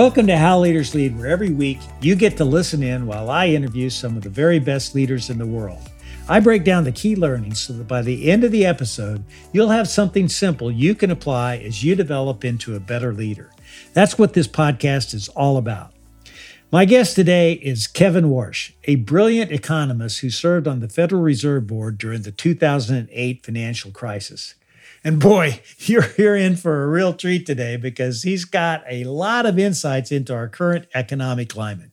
[0.00, 3.48] Welcome to How Leaders Lead, where every week you get to listen in while I
[3.48, 5.90] interview some of the very best leaders in the world.
[6.26, 9.68] I break down the key learnings so that by the end of the episode, you'll
[9.68, 13.50] have something simple you can apply as you develop into a better leader.
[13.92, 15.92] That's what this podcast is all about.
[16.72, 21.66] My guest today is Kevin Warsh, a brilliant economist who served on the Federal Reserve
[21.66, 24.54] Board during the 2008 financial crisis.
[25.02, 29.58] And boy, you're in for a real treat today because he's got a lot of
[29.58, 31.90] insights into our current economic climate.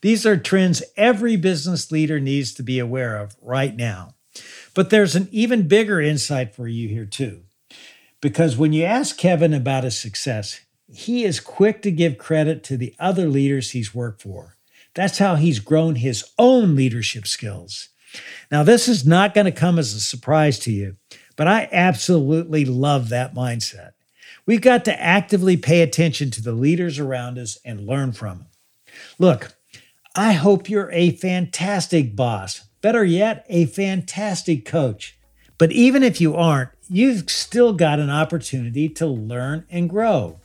[0.00, 4.14] These are trends every business leader needs to be aware of right now.
[4.74, 7.42] But there's an even bigger insight for you here, too.
[8.20, 10.60] Because when you ask Kevin about his success,
[10.92, 14.56] he is quick to give credit to the other leaders he's worked for.
[14.94, 17.88] That's how he's grown his own leadership skills.
[18.50, 20.96] Now, this is not going to come as a surprise to you,
[21.36, 23.92] but I absolutely love that mindset.
[24.44, 28.46] We've got to actively pay attention to the leaders around us and learn from them.
[29.18, 29.54] Look,
[30.14, 35.18] I hope you're a fantastic boss, better yet, a fantastic coach.
[35.58, 40.40] But even if you aren't, you've still got an opportunity to learn and grow.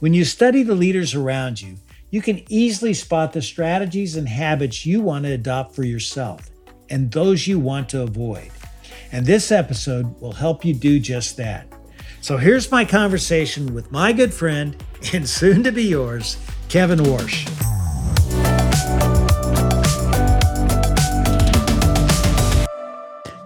[0.00, 1.76] When you study the leaders around you,
[2.10, 6.50] you can easily spot the strategies and habits you want to adopt for yourself
[6.90, 8.50] and those you want to avoid.
[9.14, 11.66] And this episode will help you do just that.
[12.22, 14.82] So here's my conversation with my good friend
[15.12, 16.38] and soon to be yours,
[16.70, 17.46] Kevin Warsh.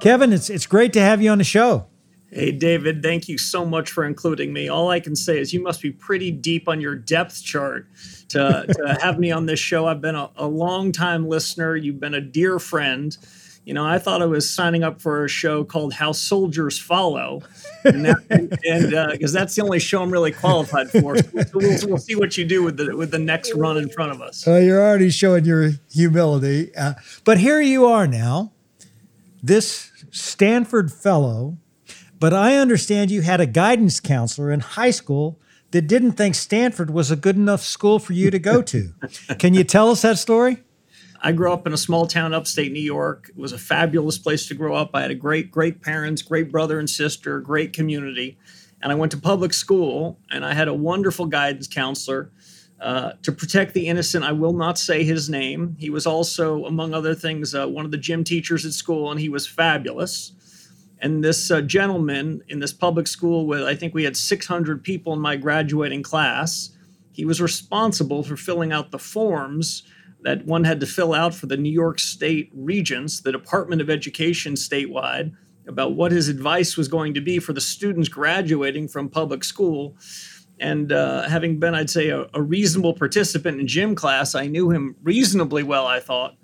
[0.01, 1.87] Kevin, it's, it's great to have you on the show.
[2.31, 4.69] Hey, David, thank you so much for including me.
[4.69, 7.89] All I can say is you must be pretty deep on your depth chart
[8.29, 9.87] to, to have me on this show.
[9.87, 13.17] I've been a, a long time listener, you've been a dear friend.
[13.67, 17.43] You know, I thought I was signing up for a show called How Soldiers Follow,
[17.85, 21.19] and because uh, that's the only show I'm really qualified for.
[21.19, 24.13] So we'll, we'll, see what you do with the with the next run in front
[24.13, 24.47] of us.
[24.47, 26.95] Uh, you're already showing your humility, uh,
[27.25, 28.53] but here you are now,
[29.43, 31.59] this Stanford fellow
[32.19, 35.39] but I understand you had a guidance counselor in high school
[35.73, 38.93] that didn't think Stanford was a good enough school for you to go to.
[39.39, 40.63] Can you tell us that story?
[41.23, 43.31] I grew up in a small town upstate New York.
[43.31, 44.91] It was a fabulous place to grow up.
[44.95, 48.39] I had a great, great parents, great brother and sister, great community.
[48.83, 52.31] And I went to public school and I had a wonderful guidance counselor.
[52.79, 55.77] Uh, to protect the innocent, I will not say his name.
[55.79, 59.19] He was also, among other things, uh, one of the gym teachers at school, and
[59.19, 60.33] he was fabulous.
[61.01, 65.15] And this uh, gentleman in this public school, with I think we had 600 people
[65.15, 66.71] in my graduating class,
[67.13, 69.83] he was responsible for filling out the forms
[70.27, 73.89] that one had to fill out for the New York State Regents, the Department of
[73.89, 75.33] Education statewide,
[75.67, 79.97] about what his advice was going to be for the students graduating from public school.
[80.61, 84.71] And uh, having been, I'd say, a, a reasonable participant in gym class, I knew
[84.71, 86.37] him reasonably well, I thought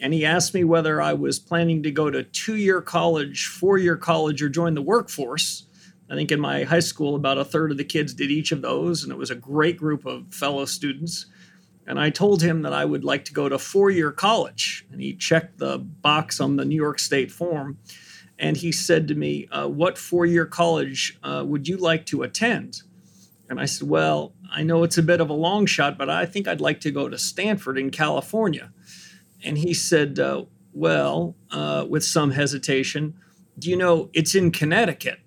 [0.00, 3.78] and he asked me whether I was planning to go to two year college, four
[3.78, 5.64] year college, or join the workforce.
[6.10, 8.62] I think in my high school, about a third of the kids did each of
[8.62, 11.26] those, and it was a great group of fellow students.
[11.86, 14.84] And I told him that I would like to go to four year college.
[14.90, 17.78] And he checked the box on the New York State form.
[18.38, 22.22] And he said to me, uh, What four year college uh, would you like to
[22.22, 22.82] attend?
[23.48, 26.26] And I said, Well, I know it's a bit of a long shot, but I
[26.26, 28.72] think I'd like to go to Stanford in California.
[29.44, 33.14] And he said, uh, Well, uh, with some hesitation,
[33.58, 35.20] do you know it's in Connecticut?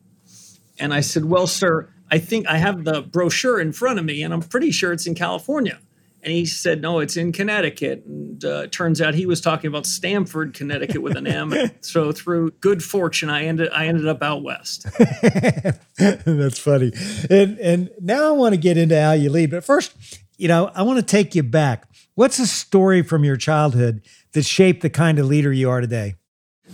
[0.78, 4.24] And I said, Well, sir, I think I have the brochure in front of me
[4.24, 5.80] and I'm pretty sure it's in California.
[6.22, 8.04] And he said, No, it's in Connecticut.
[8.06, 11.54] And uh, turns out he was talking about Stamford, Connecticut with an M.
[11.82, 14.86] so through good fortune, I ended I ended up out west.
[15.98, 16.92] That's funny.
[17.30, 19.52] And and now I want to get into how you lead.
[19.52, 19.94] But first,
[20.38, 21.88] you know, I want to take you back.
[22.16, 24.02] What's a story from your childhood
[24.34, 26.16] that shaped the kind of leader you are today?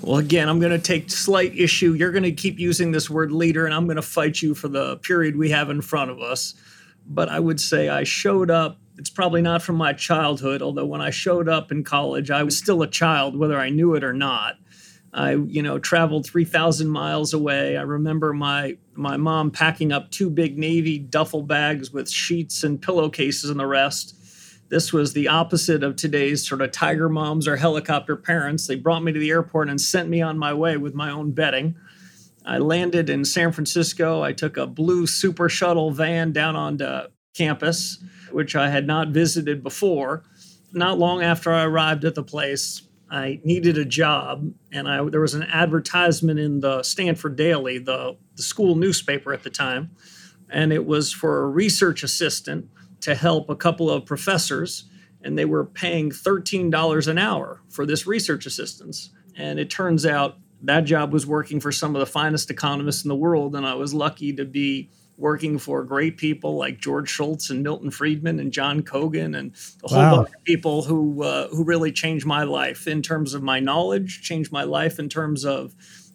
[0.01, 1.94] Well, again, I'm going to take slight issue.
[1.94, 4.67] You're going to keep using this word leader, and I'm going to fight you for
[4.67, 6.53] the period we have in front of us.
[7.08, 8.79] But I would say I showed up.
[8.97, 12.58] It's probably not from my childhood, although when I showed up in college, I was
[12.58, 14.56] still a child, whether I knew it or not.
[15.14, 17.78] I, you know, traveled 3,000 miles away.
[17.78, 22.82] I remember my my mom packing up two big navy duffel bags with sheets and
[22.82, 24.16] pillowcases and the rest
[24.70, 28.66] this was the opposite of today's sort of tiger moms or helicopter parents.
[28.66, 31.32] They brought me to the airport and sent me on my way with my own
[31.32, 31.76] bedding.
[32.46, 34.24] I landed in San Francisco.
[34.24, 37.02] I took a blue super shuttle van down onto
[37.35, 40.23] campus, which I had not visited before.
[40.72, 45.22] Not long after I arrived at the place, I needed a job, and I, there
[45.22, 49.91] was an advertisement in the Stanford Daily, the, the school newspaper at the time,
[50.49, 52.67] and it was for a research assistant
[53.02, 54.85] to help a couple of professors,
[55.22, 59.11] and they were paying $13 an hour for this research assistance.
[59.37, 63.09] And it turns out that job was working for some of the finest economists in
[63.09, 67.50] the world, and I was lucky to be working for great people like George Shultz
[67.50, 70.16] and Milton Friedman and John Cogan and a whole wow.
[70.17, 74.22] bunch of people who uh, who really changed my life in terms of my knowledge,
[74.22, 75.73] changed my life in terms of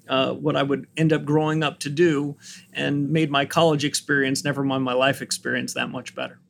[0.08, 2.36] uh, what I would end up growing up to do,
[2.72, 6.40] and made my college experience, never mind my life experience, that much better.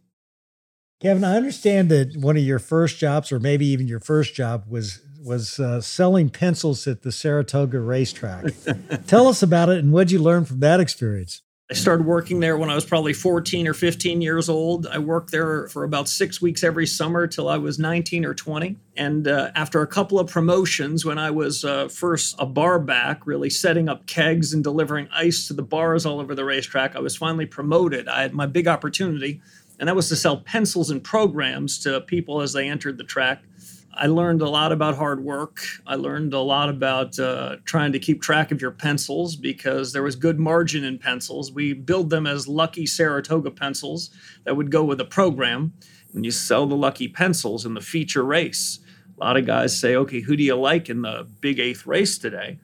[1.01, 4.65] Kevin, I understand that one of your first jobs, or maybe even your first job,
[4.69, 8.47] was was uh, selling pencils at the Saratoga racetrack.
[9.07, 11.43] Tell us about it and what did you learn from that experience?
[11.71, 14.89] I started working there when I was probably 14 or 15 years old.
[14.89, 18.77] I worked there for about six weeks every summer till I was 19 or 20.
[18.97, 23.25] And uh, after a couple of promotions, when I was uh, first a bar back,
[23.25, 27.01] really setting up kegs and delivering ice to the bars all over the racetrack, I
[27.01, 28.09] was finally promoted.
[28.09, 29.41] I had my big opportunity,
[29.79, 33.45] and that was to sell pencils and programs to people as they entered the track.
[33.93, 35.63] I learned a lot about hard work.
[35.87, 40.03] I learned a lot about uh, trying to keep track of your pencils because there
[40.03, 41.51] was good margin in pencils.
[41.51, 44.11] We build them as lucky Saratoga pencils
[44.45, 45.73] that would go with a program.
[46.13, 48.79] When you sell the lucky pencils in the feature race,
[49.17, 52.17] a lot of guys say, okay, who do you like in the big eighth race
[52.17, 52.59] today?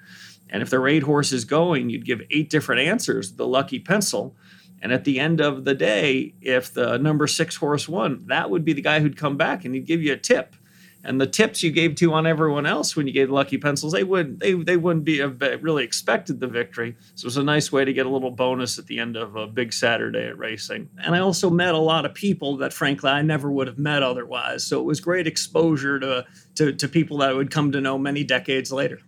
[0.49, 4.37] And if there were eight horses going, you'd give eight different answers, the lucky pencil.
[4.81, 8.65] And at the end of the day, if the number six horse won, that would
[8.65, 10.55] be the guy who'd come back and he'd give you a tip
[11.05, 14.05] and the tips you gave to on everyone else when you gave lucky pencils they
[14.05, 16.97] would they, they wouldn't be have really expected the victory.
[17.15, 19.37] So it was a nice way to get a little bonus at the end of
[19.37, 20.89] a big saturday at racing.
[20.99, 24.03] And i also met a lot of people that frankly i never would have met
[24.03, 24.67] otherwise.
[24.67, 26.27] So it was great exposure to
[26.57, 29.01] to, to people that I would come to know many decades later.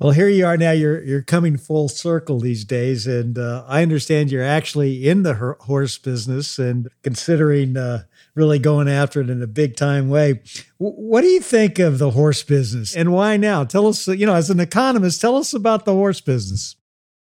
[0.00, 0.72] Well, here you are now.
[0.72, 5.56] You're you're coming full circle these days, and uh, I understand you're actually in the
[5.60, 8.04] horse business and considering uh,
[8.34, 10.42] really going after it in a big time way.
[10.78, 13.64] What do you think of the horse business, and why now?
[13.64, 14.06] Tell us.
[14.06, 16.76] You know, as an economist, tell us about the horse business.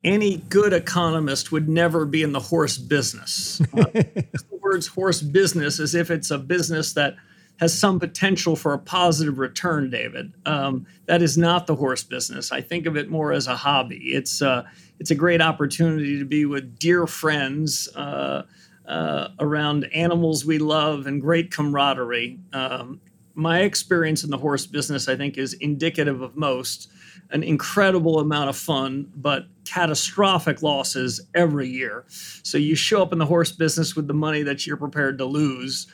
[0.03, 3.61] Any good economist would never be in the horse business.
[3.61, 7.15] Uh, the words horse business as if it's a business that
[7.59, 10.33] has some potential for a positive return, David.
[10.45, 12.51] Um, that is not the horse business.
[12.51, 14.11] I think of it more as a hobby.
[14.11, 14.63] It's uh,
[14.99, 18.43] it's a great opportunity to be with dear friends uh,
[18.87, 22.39] uh, around animals we love and great camaraderie.
[22.53, 22.99] Um,
[23.35, 26.89] my experience in the horse business, I think, is indicative of most.
[27.31, 32.05] An incredible amount of fun, but catastrophic losses every year.
[32.09, 35.25] So you show up in the horse business with the money that you're prepared to
[35.25, 35.87] lose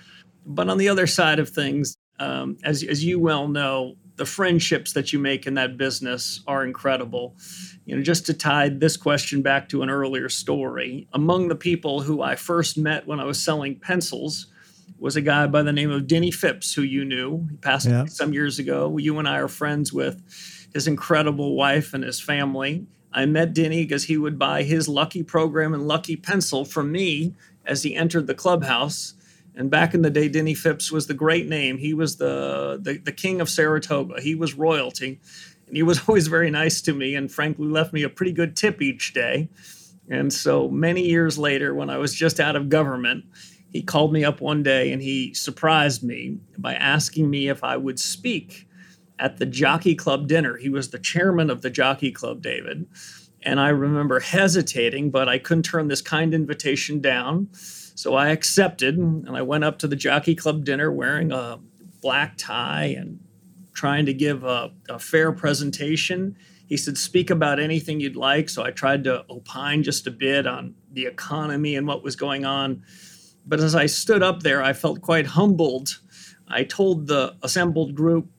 [0.49, 4.91] but on the other side of things, um, as, as you well know, the friendships
[4.91, 7.37] that you make in that business are incredible.
[7.85, 12.01] You know, just to tie this question back to an earlier story, among the people
[12.01, 14.47] who I first met when I was selling pencils
[14.99, 17.47] was a guy by the name of Dinny Phipps, who you knew.
[17.49, 18.05] He passed yeah.
[18.05, 18.97] some years ago.
[18.97, 20.21] You and I are friends with
[20.73, 22.87] his incredible wife and his family.
[23.13, 27.35] I met Dinny because he would buy his Lucky program and Lucky pencil from me
[27.65, 29.13] as he entered the clubhouse
[29.59, 31.77] and back in the day, Dinny Phipps was the great name.
[31.77, 34.21] He was the, the, the king of Saratoga.
[34.21, 35.19] He was royalty.
[35.67, 38.55] And he was always very nice to me and frankly left me a pretty good
[38.55, 39.49] tip each day.
[40.09, 43.25] And so many years later, when I was just out of government,
[43.69, 47.75] he called me up one day and he surprised me by asking me if I
[47.75, 48.65] would speak
[49.19, 50.55] at the Jockey Club dinner.
[50.55, 52.87] He was the chairman of the Jockey Club, David.
[53.43, 57.49] And I remember hesitating, but I couldn't turn this kind invitation down.
[57.99, 61.59] So I accepted and I went up to the Jockey Club dinner wearing a
[62.01, 63.19] black tie and
[63.73, 66.37] trying to give a, a, fair presentation.
[66.65, 68.47] He said, Speak about anything you'd like.
[68.47, 72.45] So I tried to opine just a bit on the economy and what was going
[72.45, 72.83] on.
[73.45, 75.99] But as I stood up there, I felt quite humbled.
[76.47, 78.29] I told the assembled group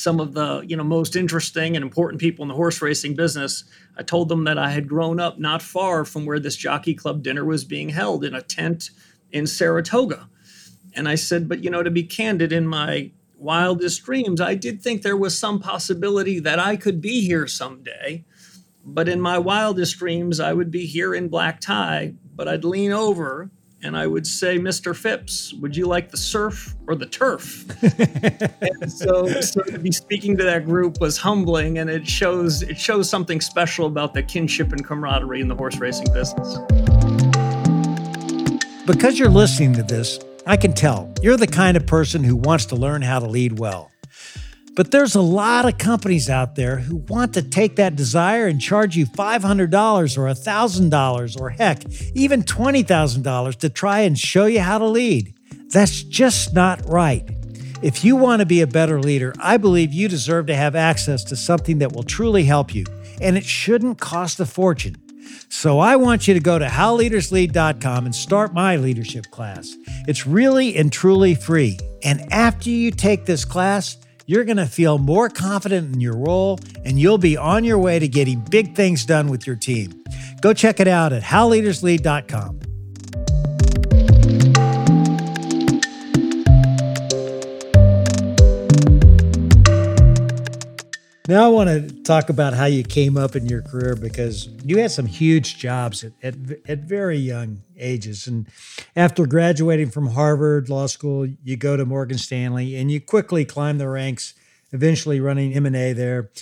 [0.00, 3.64] some of the you know most interesting and important people in the horse racing business.
[3.96, 7.22] I told them that i had grown up not far from where this jockey club
[7.22, 8.90] dinner was being held in a tent
[9.30, 10.28] in saratoga.
[10.94, 14.82] And i said but you know to be candid in my wildest dreams i did
[14.82, 18.24] think there was some possibility that i could be here someday.
[18.82, 22.92] But in my wildest dreams i would be here in black tie but i'd lean
[22.92, 23.50] over
[23.82, 24.94] and I would say, Mr.
[24.94, 27.64] Phipps, would you like the surf or the turf?
[28.62, 32.78] and so, so to be speaking to that group was humbling, and it shows it
[32.78, 36.58] shows something special about the kinship and camaraderie in the horse racing business.
[38.86, 42.66] Because you're listening to this, I can tell you're the kind of person who wants
[42.66, 43.90] to learn how to lead well.
[44.80, 48.58] But there's a lot of companies out there who want to take that desire and
[48.58, 49.42] charge you $500
[50.16, 51.84] or $1,000 or heck,
[52.14, 55.34] even $20,000 to try and show you how to lead.
[55.68, 57.28] That's just not right.
[57.82, 61.24] If you want to be a better leader, I believe you deserve to have access
[61.24, 62.86] to something that will truly help you,
[63.20, 64.96] and it shouldn't cost a fortune.
[65.50, 69.76] So I want you to go to howleaderslead.com and start my leadership class.
[70.08, 71.78] It's really and truly free.
[72.02, 73.98] And after you take this class,
[74.30, 77.98] you're going to feel more confident in your role and you'll be on your way
[77.98, 80.04] to getting big things done with your team.
[80.40, 82.59] Go check it out at howleaderslead.com.
[91.30, 94.78] Now, I want to talk about how you came up in your career because you
[94.78, 96.34] had some huge jobs at, at,
[96.66, 98.26] at, very young ages.
[98.26, 98.48] And
[98.96, 103.78] after graduating from Harvard Law School, you go to Morgan Stanley and you quickly climb
[103.78, 104.34] the ranks,
[104.72, 106.32] eventually running M&A there.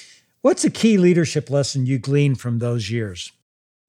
[0.40, 3.30] What's a key leadership lesson you gleaned from those years?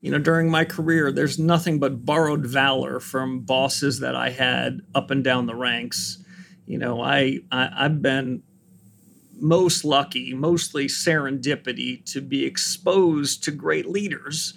[0.02, 4.82] You know, during my career, there's nothing but borrowed valor from bosses that I had
[4.94, 6.22] up and down the ranks.
[6.66, 8.44] You know, I, I I've been
[9.42, 14.54] most lucky, mostly serendipity to be exposed to great leaders.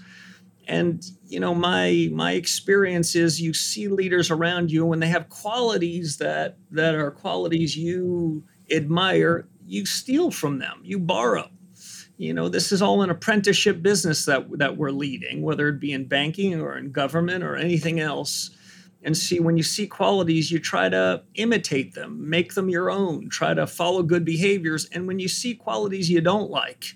[0.68, 5.28] And you know, my my experience is you see leaders around you when they have
[5.28, 11.50] qualities that that are qualities you admire, you steal from them, you borrow.
[12.16, 15.92] You know, this is all an apprenticeship business that that we're leading, whether it be
[15.92, 18.50] in banking or in government or anything else
[19.04, 23.28] and see when you see qualities you try to imitate them make them your own
[23.28, 24.86] try to follow good behaviors.
[24.92, 26.94] And when you see qualities you don't like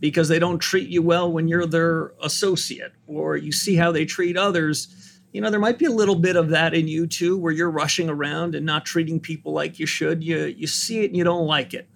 [0.00, 4.04] because they don't treat you well when you're their associate or you see how they
[4.04, 4.88] treat others
[5.34, 7.70] you know there might be a little bit of that in you too where you're
[7.70, 10.22] rushing around and not treating people like you should.
[10.22, 11.88] You you see it and you don't like it.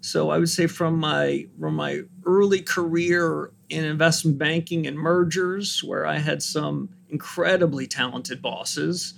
[0.00, 5.84] So i would say from my from my early career in investment banking and mergers
[5.84, 9.14] where i had some incredibly talented bosses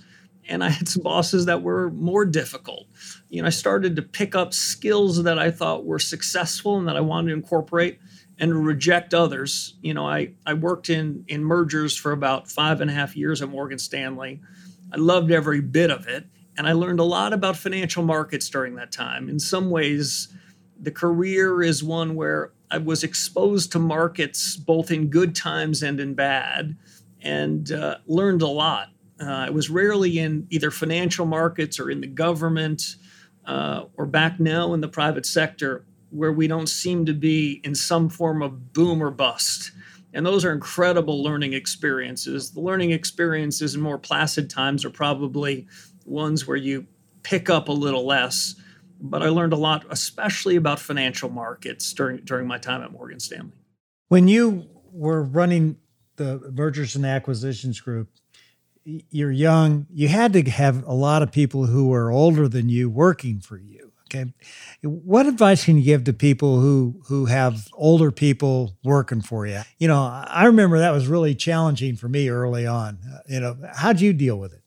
[0.49, 2.87] and I had some bosses that were more difficult.
[3.29, 6.97] You know, I started to pick up skills that I thought were successful and that
[6.97, 7.99] I wanted to incorporate
[8.39, 9.75] and reject others.
[9.81, 13.41] You know, I, I worked in in mergers for about five and a half years
[13.41, 14.41] at Morgan Stanley.
[14.91, 16.25] I loved every bit of it.
[16.57, 19.29] And I learned a lot about financial markets during that time.
[19.29, 20.27] In some ways,
[20.77, 25.99] the career is one where I was exposed to markets both in good times and
[25.99, 26.75] in bad
[27.21, 28.89] and uh, learned a lot.
[29.21, 32.95] Uh, I was rarely in either financial markets or in the government
[33.45, 37.75] uh, or back now in the private sector where we don't seem to be in
[37.75, 39.71] some form of boom or bust.
[40.13, 42.51] And those are incredible learning experiences.
[42.51, 45.67] The learning experiences in more placid times are probably
[46.05, 46.87] ones where you
[47.21, 48.55] pick up a little less.
[49.01, 53.19] But I learned a lot, especially about financial markets during, during my time at Morgan
[53.19, 53.53] Stanley.
[54.07, 55.77] When you were running
[56.19, 58.09] the mergers and acquisitions group,
[58.83, 59.87] you're young.
[59.89, 63.57] You had to have a lot of people who were older than you working for
[63.57, 63.91] you.
[64.05, 64.33] Okay,
[64.81, 69.61] what advice can you give to people who who have older people working for you?
[69.77, 72.97] You know, I remember that was really challenging for me early on.
[73.07, 74.63] Uh, you know, how'd you deal with it?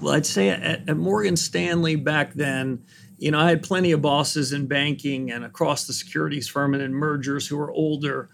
[0.00, 2.84] Well, I'd say at, at Morgan Stanley back then,
[3.18, 6.82] you know, I had plenty of bosses in banking and across the securities firm and
[6.82, 8.30] in mergers who were older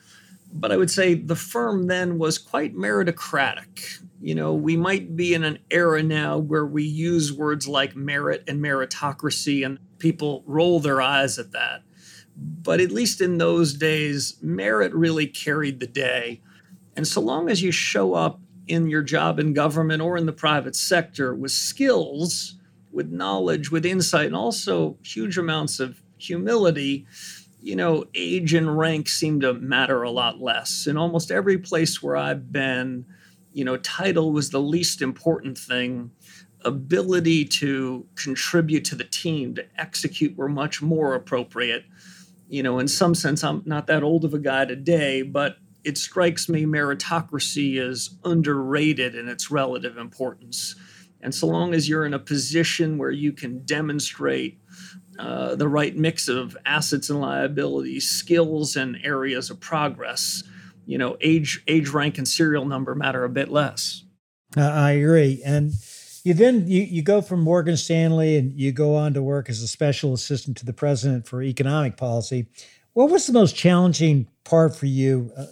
[0.52, 4.02] but I would say the firm then was quite meritocratic.
[4.20, 8.44] You know, we might be in an era now where we use words like merit
[8.48, 11.82] and meritocracy, and people roll their eyes at that.
[12.36, 16.40] But at least in those days, merit really carried the day.
[16.96, 20.32] And so long as you show up in your job in government or in the
[20.32, 22.56] private sector with skills,
[22.92, 27.06] with knowledge, with insight, and also huge amounts of humility,
[27.60, 30.86] you know, age and rank seem to matter a lot less.
[30.86, 33.04] In almost every place where I've been,
[33.52, 36.10] you know, title was the least important thing.
[36.64, 41.84] Ability to contribute to the team, to execute were much more appropriate.
[42.48, 45.98] You know, in some sense, I'm not that old of a guy today, but it
[45.98, 50.74] strikes me meritocracy is underrated in its relative importance.
[51.20, 54.60] And so long as you're in a position where you can demonstrate
[55.18, 60.44] uh, the right mix of assets and liabilities, skills and areas of progress,
[60.86, 64.04] you know, age, age, rank, and serial number matter a bit less.
[64.56, 65.42] Uh, I agree.
[65.44, 65.72] And
[66.24, 69.62] you then you, you go from Morgan Stanley and you go on to work as
[69.62, 72.46] a special assistant to the president for economic policy.
[72.92, 75.46] What was the most challenging part for you uh,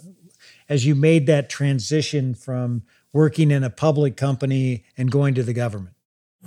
[0.69, 2.83] as you made that transition from
[3.17, 5.95] working in a public company and going to the government?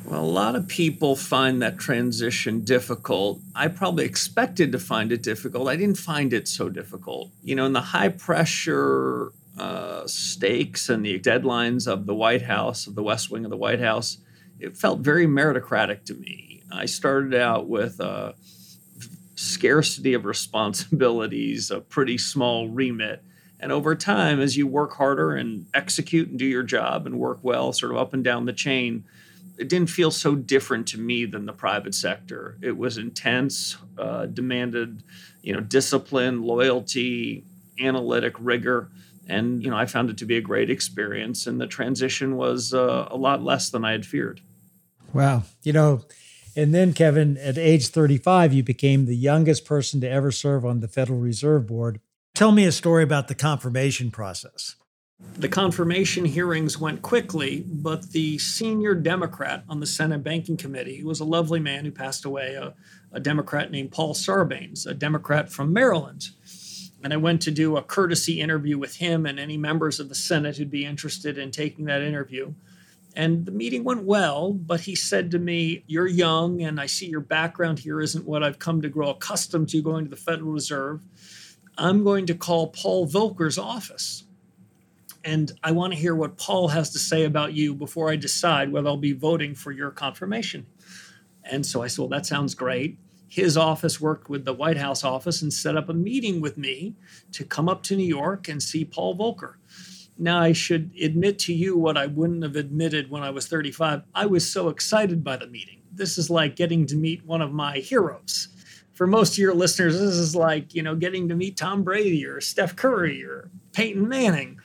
[0.04, 3.40] Well, a lot of people find that transition difficult.
[3.56, 5.68] I probably expected to find it difficult.
[5.68, 7.30] I didn't find it so difficult.
[7.42, 12.86] You know, in the high pressure uh, stakes and the deadlines of the White House,
[12.86, 14.18] of the West Wing of the White House,
[14.60, 16.62] it felt very meritocratic to me.
[16.70, 18.34] I started out with a
[19.34, 23.24] scarcity of responsibilities, a pretty small remit.
[23.60, 27.38] And over time, as you work harder and execute and do your job and work
[27.42, 29.04] well, sort of up and down the chain,
[29.58, 32.56] it didn't feel so different to me than the private sector.
[32.62, 35.02] It was intense, uh, demanded,
[35.42, 37.44] you know, discipline, loyalty,
[37.78, 38.90] analytic rigor,
[39.28, 41.46] and you know, I found it to be a great experience.
[41.46, 44.40] And the transition was uh, a lot less than I had feared.
[45.12, 46.02] Wow, you know,
[46.56, 50.80] and then Kevin, at age 35, you became the youngest person to ever serve on
[50.80, 52.00] the Federal Reserve Board.
[52.40, 54.76] Tell me a story about the confirmation process.
[55.36, 61.20] The confirmation hearings went quickly, but the senior Democrat on the Senate Banking Committee was
[61.20, 62.72] a lovely man who passed away, a,
[63.12, 66.30] a Democrat named Paul Sarbanes, a Democrat from Maryland.
[67.04, 70.14] And I went to do a courtesy interview with him and any members of the
[70.14, 72.54] Senate who'd be interested in taking that interview.
[73.14, 77.06] And the meeting went well, but he said to me, You're young, and I see
[77.06, 80.52] your background here isn't what I've come to grow accustomed to going to the Federal
[80.52, 81.02] Reserve.
[81.78, 84.24] I'm going to call Paul Volcker's office
[85.24, 88.72] and I want to hear what Paul has to say about you before I decide
[88.72, 90.66] whether I'll be voting for your confirmation.
[91.44, 92.98] And so I said, Well, that sounds great.
[93.28, 96.96] His office worked with the White House office and set up a meeting with me
[97.32, 99.54] to come up to New York and see Paul Volcker.
[100.18, 104.02] Now, I should admit to you what I wouldn't have admitted when I was 35.
[104.14, 105.80] I was so excited by the meeting.
[105.92, 108.48] This is like getting to meet one of my heroes.
[109.00, 112.26] For most of your listeners, this is like, you know, getting to meet Tom Brady
[112.26, 114.58] or Steph Curry or Peyton Manning.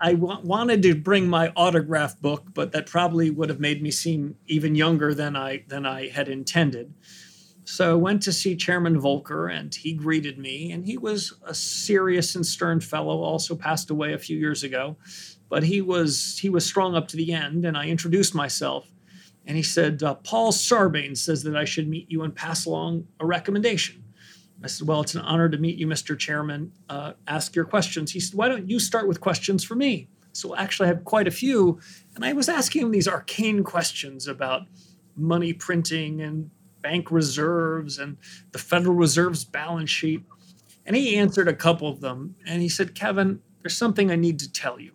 [0.00, 3.90] I w- wanted to bring my autograph book, but that probably would have made me
[3.90, 6.94] seem even younger than I than I had intended.
[7.64, 10.72] So I went to see Chairman Volcker, and he greeted me.
[10.72, 13.20] And he was a serious and stern fellow.
[13.20, 14.96] Also passed away a few years ago,
[15.50, 17.66] but he was he was strong up to the end.
[17.66, 18.88] And I introduced myself,
[19.46, 23.06] and he said, uh, "Paul Sarbanes says that I should meet you and pass along
[23.20, 24.02] a recommendation."
[24.62, 26.16] I said, Well, it's an honor to meet you, Mr.
[26.16, 26.72] Chairman.
[26.88, 28.12] Uh, ask your questions.
[28.12, 30.08] He said, Why don't you start with questions for me?
[30.32, 31.80] So actually, I have quite a few.
[32.14, 34.62] And I was asking him these arcane questions about
[35.16, 38.16] money printing and bank reserves and
[38.52, 40.22] the Federal Reserve's balance sheet.
[40.86, 42.34] And he answered a couple of them.
[42.46, 44.92] And he said, Kevin, there's something I need to tell you.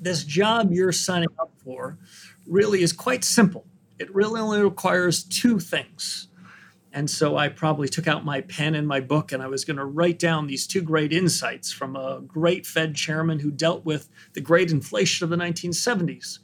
[0.00, 1.98] This job you're signing up for
[2.46, 3.66] really is quite simple.
[3.98, 6.28] It really only requires two things
[6.94, 9.78] and so I probably took out my pen and my book and I was going
[9.78, 14.08] to write down these two great insights from a great Fed chairman who dealt with
[14.34, 16.40] the great inflation of the 1970s.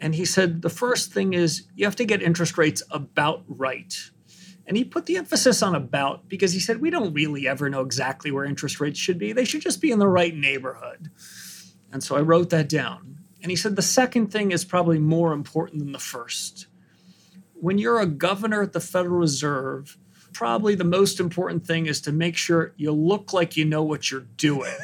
[0.00, 4.10] And he said, the first thing is you have to get interest rates about right.
[4.66, 7.80] And he put the emphasis on about because he said, we don't really ever know
[7.80, 9.32] exactly where interest rates should be.
[9.32, 11.10] They should just be in the right neighborhood.
[11.92, 13.18] And so I wrote that down.
[13.46, 16.66] And he said, the second thing is probably more important than the first
[17.60, 19.96] when you're a governor at the Federal Reserve,
[20.32, 24.10] probably the most important thing is to make sure you look like you know what
[24.10, 24.74] you're doing.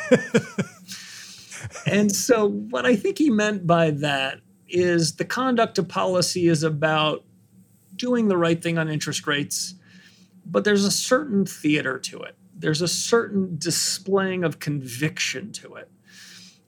[1.87, 6.63] and so, what I think he meant by that is the conduct of policy is
[6.63, 7.25] about
[7.95, 9.75] doing the right thing on interest rates,
[10.47, 12.37] but there's a certain theater to it.
[12.57, 15.91] There's a certain displaying of conviction to it.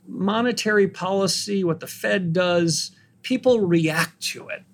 [0.07, 2.91] Monetary policy, what the Fed does,
[3.23, 4.65] people react to it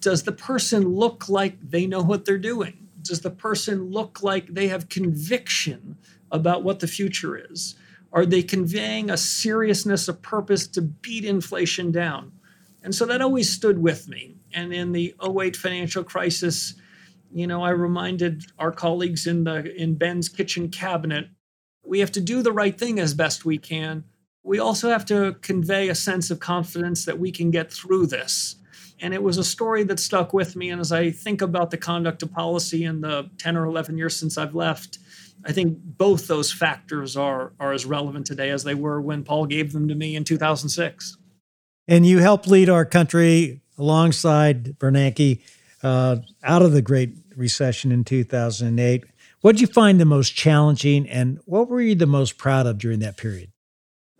[0.00, 2.88] does the person look like they know what they're doing?
[3.02, 5.96] Does the person look like they have conviction
[6.30, 7.74] about what the future is?
[8.12, 12.32] Are they conveying a seriousness, a purpose to beat inflation down?
[12.82, 14.36] And so that always stood with me.
[14.52, 16.74] And in the 08 financial crisis,
[17.32, 21.28] you know, I reminded our colleagues in the in Ben's kitchen cabinet,
[21.84, 24.04] we have to do the right thing as best we can.
[24.50, 28.56] We also have to convey a sense of confidence that we can get through this
[29.02, 30.70] and it was a story that stuck with me.
[30.70, 34.16] And as I think about the conduct of policy in the 10 or 11 years
[34.16, 34.98] since I've left,
[35.44, 39.46] I think both those factors are, are as relevant today as they were when Paul
[39.46, 41.16] gave them to me in 2006.
[41.88, 45.40] And you helped lead our country alongside Bernanke
[45.82, 49.04] uh, out of the Great Recession in 2008.
[49.40, 52.76] What did you find the most challenging, and what were you the most proud of
[52.76, 53.50] during that period?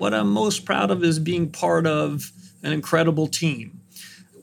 [0.00, 2.32] What I'm most proud of is being part of
[2.62, 3.82] an incredible team.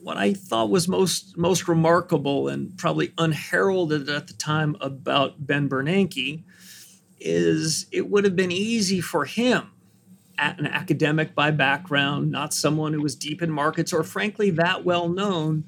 [0.04, 5.68] What I thought was most most remarkable and probably unheralded at the time about Ben
[5.68, 6.44] Bernanke
[7.18, 9.72] is it would have been easy for him,
[10.38, 15.08] an academic by background, not someone who was deep in markets or frankly that well
[15.08, 15.64] known,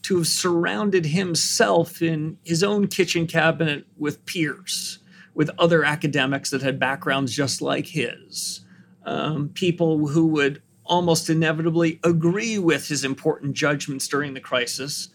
[0.00, 5.00] to have surrounded himself in his own kitchen cabinet with peers,
[5.34, 8.62] with other academics that had backgrounds just like his,
[9.06, 15.08] um, people who would almost inevitably agree with his important judgments during the crisis.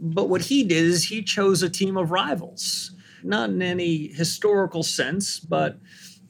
[0.00, 4.82] But what he did is he chose a team of rivals, not in any historical
[4.82, 5.78] sense, but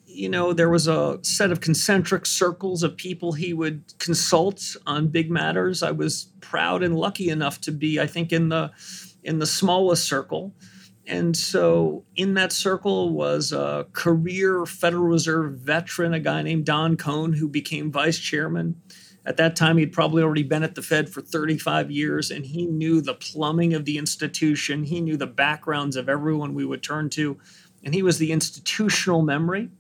[0.05, 5.09] you know, there was a set of concentric circles of people he would consult on
[5.09, 5.83] big matters.
[5.83, 8.71] I was proud and lucky enough to be, I think, in the
[9.25, 10.53] in the smallest circle.
[11.07, 16.97] And so in that circle was a career Federal Reserve veteran, a guy named Don
[16.97, 18.81] Cohn, who became vice chairman.
[19.25, 22.67] At that time, he'd probably already been at the Fed for 35 years, and he
[22.67, 24.85] knew the plumbing of the institution.
[24.85, 27.39] He knew the backgrounds of everyone we would turn to,
[27.85, 29.71] and he was the institutional memory.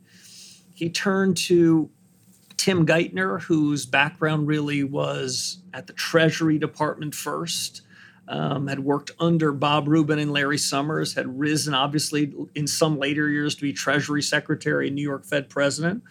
[0.74, 1.90] He turned to
[2.56, 7.82] Tim Geithner, whose background really was at the Treasury Department first,
[8.28, 13.28] um, had worked under Bob Rubin and Larry Summers, had risen obviously in some later
[13.28, 16.02] years to be Treasury Secretary and New York Fed President.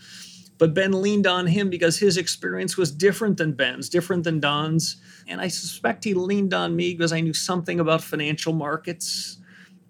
[0.57, 4.97] But Ben leaned on him because his experience was different than Ben's, different than Don's.
[5.27, 9.39] And I suspect he leaned on me because I knew something about financial markets.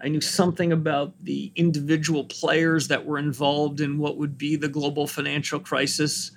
[0.02, 4.70] I knew something about the individual players that were involved in what would be the
[4.70, 6.32] global financial crisis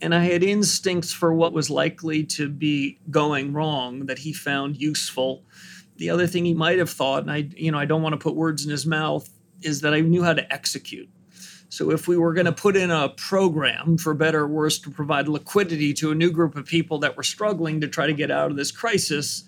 [0.00, 4.80] and I had instincts for what was likely to be going wrong that he found
[4.80, 5.44] useful.
[5.96, 8.18] The other thing he might have thought, and I, you know, I don't want to
[8.18, 9.28] put words in his mouth,
[9.62, 11.08] is that I knew how to execute.
[11.68, 14.90] So if we were going to put in a program, for better or worse, to
[14.90, 18.30] provide liquidity to a new group of people that were struggling to try to get
[18.30, 19.44] out of this crisis,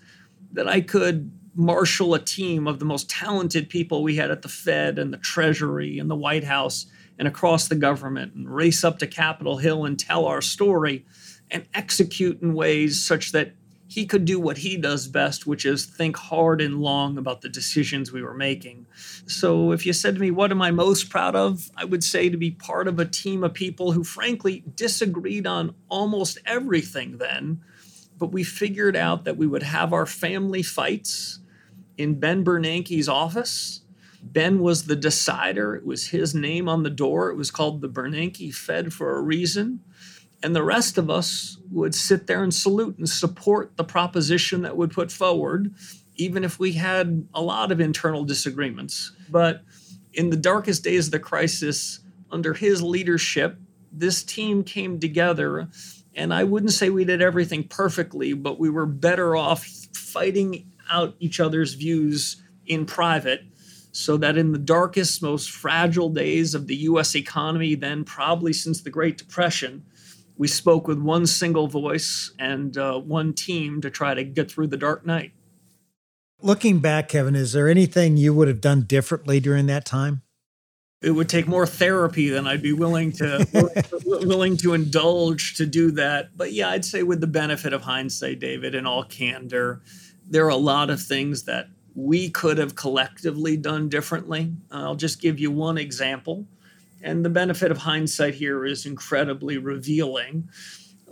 [0.53, 4.49] that I could marshal a team of the most talented people we had at the
[4.49, 6.87] Fed and the Treasury and the White House
[7.19, 11.05] and across the government and race up to Capitol Hill and tell our story
[11.51, 13.53] and execute in ways such that
[13.93, 17.49] he could do what he does best, which is think hard and long about the
[17.51, 18.87] decisions we were making.
[19.27, 21.71] So, if you said to me, What am I most proud of?
[21.77, 25.75] I would say to be part of a team of people who, frankly, disagreed on
[25.91, 27.61] almost everything then,
[28.17, 31.41] but we figured out that we would have our family fights
[31.99, 33.82] in Ben Bernanke's office
[34.23, 35.75] Ben was the decider.
[35.75, 37.31] It was his name on the door.
[37.31, 39.81] It was called the Bernanke Fed for a reason.
[40.43, 44.77] And the rest of us would sit there and salute and support the proposition that
[44.77, 45.75] would put forward,
[46.17, 49.13] even if we had a lot of internal disagreements.
[49.29, 49.63] But
[50.13, 53.59] in the darkest days of the crisis, under his leadership,
[53.93, 55.69] this team came together.
[56.15, 61.15] And I wouldn't say we did everything perfectly, but we were better off fighting out
[61.19, 63.45] each other's views in private
[63.93, 68.81] so that in the darkest, most fragile days of the US economy, then probably since
[68.81, 69.85] the Great Depression,
[70.37, 74.69] we spoke with one single voice and uh, one team to try to get through
[74.69, 75.33] the dark night.
[76.41, 80.23] Looking back, Kevin, is there anything you would have done differently during that time?
[81.01, 83.47] It would take more therapy than I'd be willing to
[84.05, 86.37] willing to indulge to do that.
[86.37, 89.83] But yeah, I'd say with the benefit of hindsight, David, in all candor,
[90.29, 94.53] there are a lot of things that we could have collectively done differently.
[94.71, 96.47] I'll just give you one example.
[97.03, 100.49] And the benefit of hindsight here is incredibly revealing.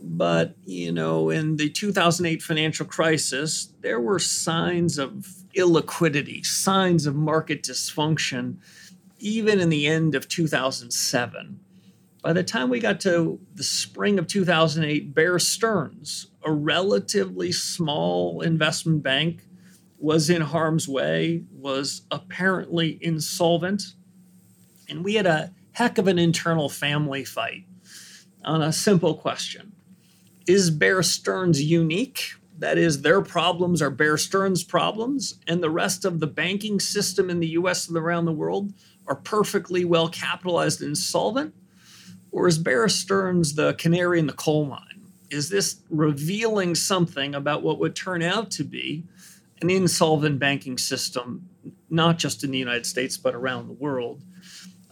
[0.02, 7.14] But, you know, in the 2008 financial crisis, there were signs of illiquidity, signs of
[7.14, 8.56] market dysfunction,
[9.18, 11.60] even in the end of 2007.
[12.22, 18.40] By the time we got to the spring of 2008, Bear Stearns, a relatively small
[18.42, 19.42] investment bank,
[20.00, 23.94] was in harm's way, was apparently insolvent.
[24.88, 27.64] And we had a heck of an internal family fight
[28.44, 29.72] on a simple question
[30.46, 32.34] Is Bear Stearns unique?
[32.58, 37.30] That is, their problems are Bear Stearns' problems, and the rest of the banking system
[37.30, 38.74] in the US and around the world
[39.06, 41.54] are perfectly well capitalized and solvent?
[42.32, 45.06] Or is Bear Stearns the canary in the coal mine?
[45.30, 49.04] Is this revealing something about what would turn out to be
[49.60, 51.48] an insolvent banking system,
[51.88, 54.22] not just in the United States, but around the world.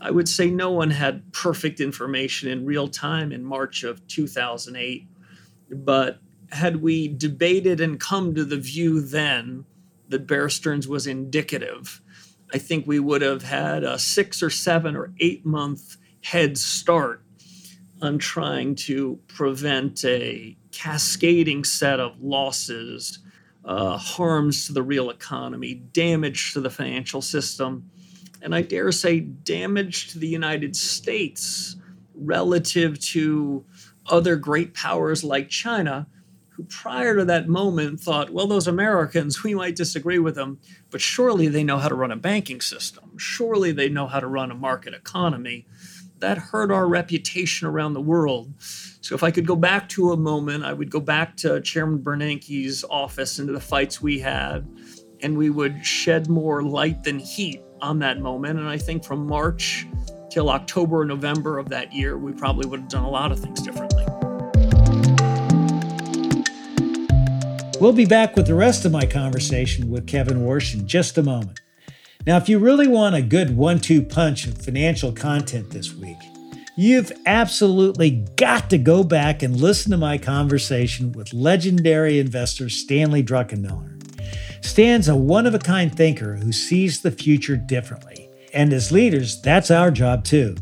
[0.01, 5.09] I would say no one had perfect information in real time in March of 2008.
[5.71, 9.65] But had we debated and come to the view then
[10.09, 12.01] that Bear Stearns was indicative,
[12.55, 17.23] I think we would have had a six or seven or eight month head start
[18.01, 23.19] on trying to prevent a cascading set of losses
[23.64, 27.90] uh, harms to the real economy, damage to the financial system,
[28.40, 31.77] and I dare say damage to the United States
[32.14, 33.64] relative to
[34.07, 36.07] other great powers like China,
[36.51, 40.59] who prior to that moment thought, well, those Americans, we might disagree with them,
[40.90, 43.16] but surely they know how to run a banking system.
[43.16, 45.66] Surely they know how to run a market economy.
[46.21, 48.53] that hurt our reputation around the world.
[49.09, 52.01] So if I could go back to a moment, I would go back to Chairman
[52.01, 54.68] Bernanke's office into the fights we had,
[55.23, 58.59] and we would shed more light than heat on that moment.
[58.59, 59.87] And I think from March
[60.31, 63.40] till October or November of that year, we probably would have done a lot of
[63.40, 64.05] things differently.
[67.81, 71.23] We'll be back with the rest of my conversation with Kevin Warsh in just a
[71.23, 71.62] moment.
[72.27, 76.18] Now, if you really want a good one two punch of financial content this week,
[76.79, 83.21] you've absolutely got to go back and listen to my conversation with legendary investor Stanley
[83.21, 83.97] Druckenmiller.
[84.64, 88.31] Stan's a one of a kind thinker who sees the future differently.
[88.55, 90.55] And as leaders, that's our job too.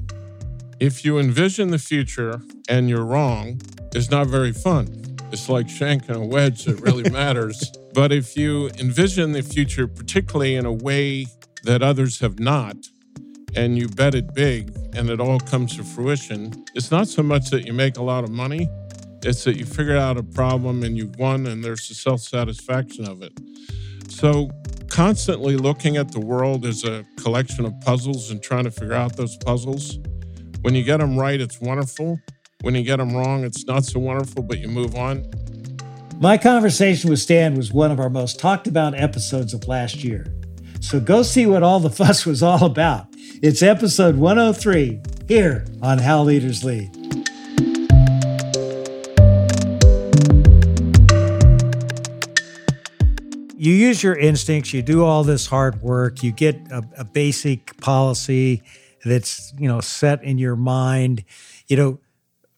[0.80, 3.60] If you envision the future and you're wrong,
[3.94, 4.86] it's not very fun.
[5.32, 7.70] It's like shanking a wedge that really matters.
[7.92, 11.26] But if you envision the future, particularly in a way
[11.64, 12.76] that others have not,
[13.56, 17.50] and you bet it big and it all comes to fruition, it's not so much
[17.50, 18.68] that you make a lot of money,
[19.22, 23.06] it's that you figure out a problem and you've won and there's the self satisfaction
[23.08, 23.32] of it.
[24.08, 24.50] So,
[24.88, 29.16] constantly looking at the world as a collection of puzzles and trying to figure out
[29.16, 29.98] those puzzles.
[30.62, 32.18] When you get them right, it's wonderful.
[32.62, 35.28] When you get them wrong, it's not so wonderful, but you move on.
[36.18, 40.26] My conversation with Stan was one of our most talked about episodes of last year.
[40.80, 43.06] So go see what all the fuss was all about.
[43.42, 46.88] It's episode 103 here on How Leaders Lead.
[53.54, 57.78] You use your instincts, you do all this hard work, you get a, a basic
[57.82, 58.62] policy
[59.04, 61.22] that's, you know, set in your mind.
[61.66, 62.00] You know,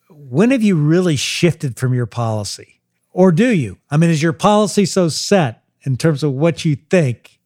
[0.09, 2.79] when have you really shifted from your policy?
[3.11, 3.79] Or do you?
[3.91, 7.37] I mean, is your policy so set in terms of what you think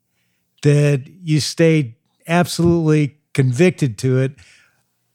[0.62, 1.96] that you stayed
[2.28, 4.34] absolutely convicted to it?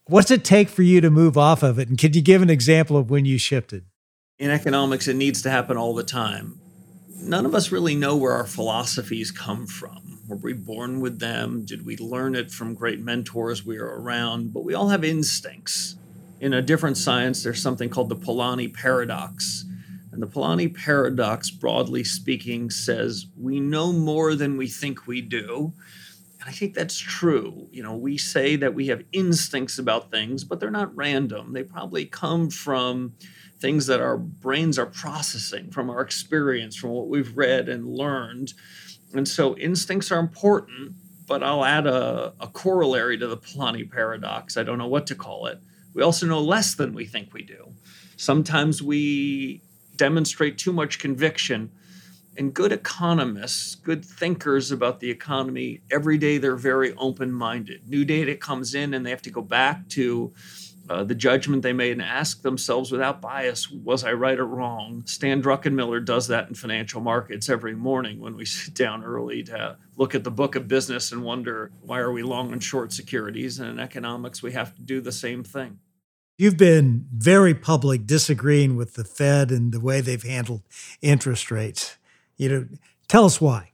[0.06, 1.88] What's it take for you to move off of it?
[1.88, 3.84] And could you give an example of when you shifted?
[4.38, 6.60] In economics, it needs to happen all the time.
[7.08, 10.20] None of us really know where our philosophies come from.
[10.28, 11.64] Were we born with them?
[11.64, 14.52] Did we learn it from great mentors we were around?
[14.52, 15.96] But we all have instincts
[16.40, 19.64] in a different science, there's something called the Polanyi paradox.
[20.12, 25.72] And the Polanyi paradox, broadly speaking, says we know more than we think we do.
[26.48, 27.68] I think that's true.
[27.70, 31.52] You know, we say that we have instincts about things, but they're not random.
[31.52, 33.14] They probably come from
[33.60, 38.54] things that our brains are processing, from our experience, from what we've read and learned.
[39.14, 40.94] And so instincts are important,
[41.26, 44.56] but I'll add a, a corollary to the Polanyi paradox.
[44.56, 45.60] I don't know what to call it
[45.98, 47.72] we also know less than we think we do.
[48.16, 49.62] Sometimes we
[49.96, 51.72] demonstrate too much conviction.
[52.38, 57.88] And good economists, good thinkers about the economy, every day they're very open minded.
[57.88, 60.32] New data comes in and they have to go back to
[60.88, 65.02] uh, the judgment they made and ask themselves without bias, was I right or wrong?
[65.04, 69.76] Stan Druckenmiller does that in financial markets every morning when we sit down early to
[69.96, 73.58] look at the book of business and wonder why are we long and short securities?
[73.58, 75.80] And in economics, we have to do the same thing.
[76.38, 80.62] You've been very public disagreeing with the Fed and the way they've handled
[81.02, 81.97] interest rates.
[82.38, 82.66] You know,
[83.08, 83.72] tell us why.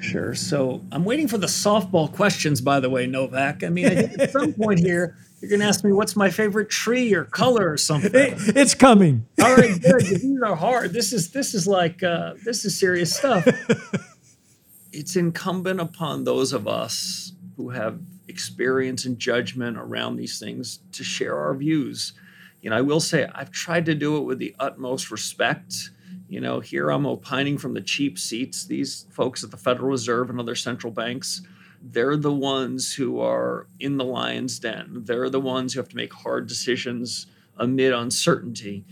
[0.00, 0.34] Sure.
[0.34, 3.62] So I'm waiting for the softball questions, by the way, Novak.
[3.62, 6.30] I mean, I think at some point here, you're going to ask me what's my
[6.30, 8.12] favorite tree or color or something.
[8.14, 9.26] It's coming.
[9.42, 10.00] All right, good.
[10.00, 10.92] These are hard.
[10.92, 13.46] This is this is like uh, this is serious stuff.
[14.92, 21.04] it's incumbent upon those of us who have experience and judgment around these things to
[21.04, 22.12] share our views.
[22.60, 25.90] You know, I will say I've tried to do it with the utmost respect.
[26.32, 28.64] You know, here I'm opining from the cheap seats.
[28.64, 31.42] These folks at the Federal Reserve and other central banks,
[31.82, 35.02] they're the ones who are in the lion's den.
[35.04, 37.26] They're the ones who have to make hard decisions
[37.58, 38.86] amid uncertainty.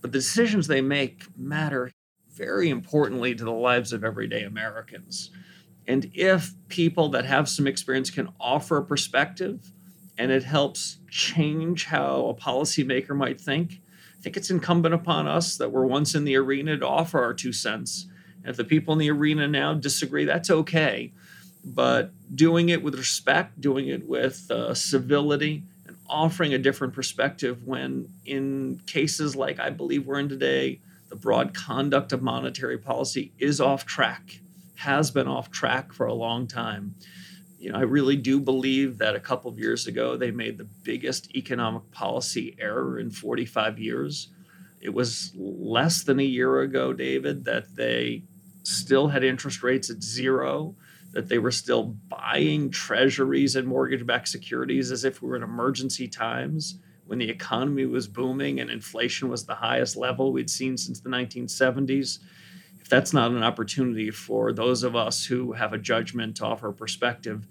[0.00, 1.92] But the decisions they make matter
[2.32, 5.30] very importantly to the lives of everyday Americans.
[5.86, 9.70] And if people that have some experience can offer a perspective
[10.18, 13.80] and it helps change how a policymaker might think,
[14.22, 17.52] think it's incumbent upon us that were once in the arena to offer our two
[17.52, 18.06] cents.
[18.42, 21.12] And if the people in the arena now disagree, that's okay.
[21.64, 27.66] But doing it with respect, doing it with uh, civility, and offering a different perspective
[27.66, 33.32] when, in cases like I believe we're in today, the broad conduct of monetary policy
[33.38, 34.40] is off track
[34.80, 36.94] has been off track for a long time.
[37.60, 40.68] You know, I really do believe that a couple of years ago they made the
[40.82, 44.28] biggest economic policy error in 45 years.
[44.80, 48.24] It was less than a year ago, David, that they
[48.62, 50.74] still had interest rates at zero.
[51.12, 55.42] that they were still buying treasuries and mortgage backed securities as if we were in
[55.42, 60.76] emergency times when the economy was booming and inflation was the highest level we'd seen
[60.76, 62.20] since the 1970s.
[62.90, 67.46] That's not an opportunity for those of us who have a judgment to offer perspective,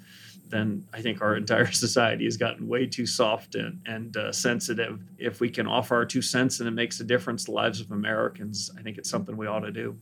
[0.50, 5.00] then I think our entire society has gotten way too soft and, and uh, sensitive.
[5.18, 7.80] If we can offer our two cents and it makes a difference to the lives
[7.80, 9.98] of Americans, I think it's something we ought to do.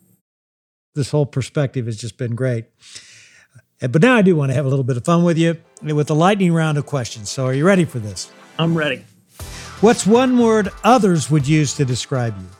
[0.95, 2.65] This whole perspective has just been great.
[3.81, 5.57] Uh, but now I do want to have a little bit of fun with you
[5.83, 7.29] with a lightning round of questions.
[7.29, 8.31] So are you ready for this?
[8.57, 9.05] I'm ready.
[9.81, 12.56] What's one word others would use to describe you?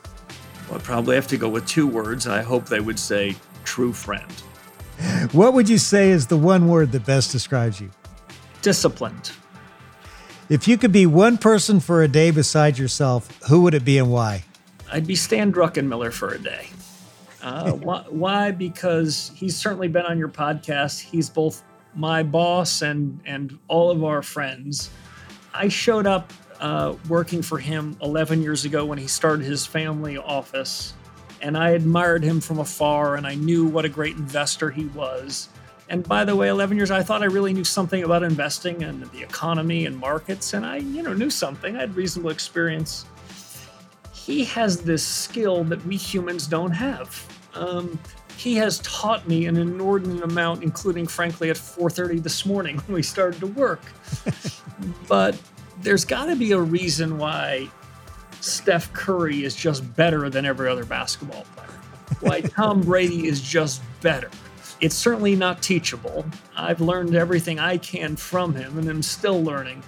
[0.71, 2.27] I'd probably have to go with two words.
[2.27, 4.31] I hope they would say true friend.
[5.31, 7.91] What would you say is the one word that best describes you?
[8.61, 9.31] Disciplined.
[10.49, 13.97] If you could be one person for a day besides yourself, who would it be
[13.97, 14.45] and why?
[14.91, 16.69] I'd be Stan Druckenmiller for a day.
[17.41, 18.51] Uh, why, why?
[18.51, 21.01] Because he's certainly been on your podcast.
[21.01, 21.63] He's both
[21.95, 24.89] my boss and and all of our friends.
[25.53, 30.17] I showed up uh, working for him 11 years ago when he started his family
[30.17, 30.93] office,
[31.41, 35.49] and I admired him from afar, and I knew what a great investor he was.
[35.89, 39.03] And by the way, 11 years, I thought I really knew something about investing and
[39.11, 41.77] the economy and markets, and I, you know, knew something.
[41.77, 43.05] I had reasonable experience.
[44.13, 47.25] He has this skill that we humans don't have.
[47.53, 47.97] Um,
[48.37, 53.03] he has taught me an inordinate amount, including, frankly, at 4:30 this morning when we
[53.03, 53.81] started to work.
[55.07, 55.39] but
[55.81, 57.69] there's got to be a reason why
[58.41, 61.67] Steph Curry is just better than every other basketball player.
[62.19, 64.29] Why Tom Brady is just better.
[64.79, 66.25] It's certainly not teachable.
[66.55, 69.83] I've learned everything I can from him and I'm still learning.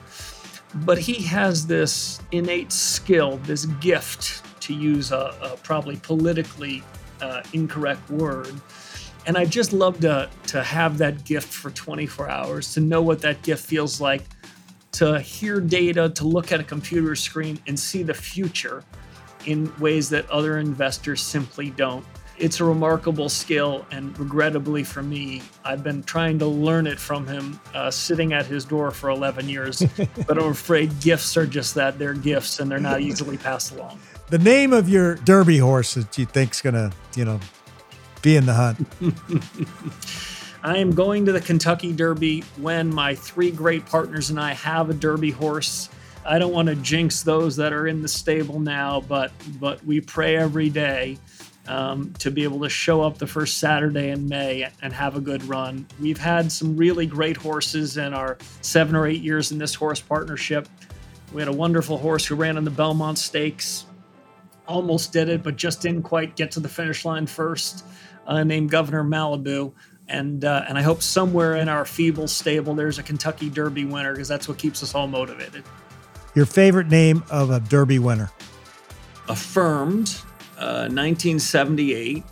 [0.74, 6.84] But he has this innate skill, this gift, to use a, a probably politically
[7.22, 8.54] uh, incorrect word.
[9.26, 13.22] And I just love to, to have that gift for 24 hours, to know what
[13.22, 14.24] that gift feels like
[15.00, 18.84] to hear data, to look at a computer screen and see the future
[19.46, 22.06] in ways that other investors simply don't.
[22.38, 27.26] It's a remarkable skill, and regrettably for me, I've been trying to learn it from
[27.26, 29.82] him, uh, sitting at his door for 11 years.
[30.28, 34.00] but I'm afraid gifts are just that they're gifts and they're not easily passed along.
[34.28, 37.40] The name of your Derby horse that you think's gonna, you know,
[38.22, 38.86] be in the hunt.
[40.62, 44.90] I am going to the Kentucky Derby when my three great partners and I have
[44.90, 45.88] a Derby horse.
[46.26, 50.02] I don't want to jinx those that are in the stable now, but but we
[50.02, 51.18] pray every day
[51.70, 55.22] um, to be able to show up the first Saturday in May and have a
[55.22, 55.88] good run.
[55.98, 60.02] We've had some really great horses in our seven or eight years in this horse
[60.02, 60.68] partnership.
[61.32, 63.86] We had a wonderful horse who ran in the Belmont Stakes,
[64.68, 67.86] almost did it, but just didn't quite get to the finish line first,
[68.28, 69.72] uh, named Governor Malibu
[70.10, 74.12] and uh, and I hope somewhere in our feeble stable there's a Kentucky Derby winner
[74.14, 75.64] because that's what keeps us all motivated.
[76.36, 78.32] Your favorite name of a Derby winner?
[79.28, 80.10] Affirmed,
[80.58, 82.24] uh, 1978.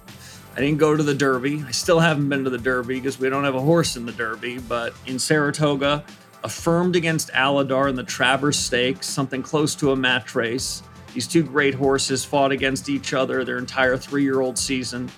[0.56, 1.64] I didn't go to the Derby.
[1.68, 4.12] I still haven't been to the Derby because we don't have a horse in the
[4.12, 4.58] Derby.
[4.58, 6.04] But in Saratoga,
[6.44, 10.82] affirmed against Alydar in the Travers Stakes, something close to a match race.
[11.14, 15.10] These two great horses fought against each other their entire three-year-old season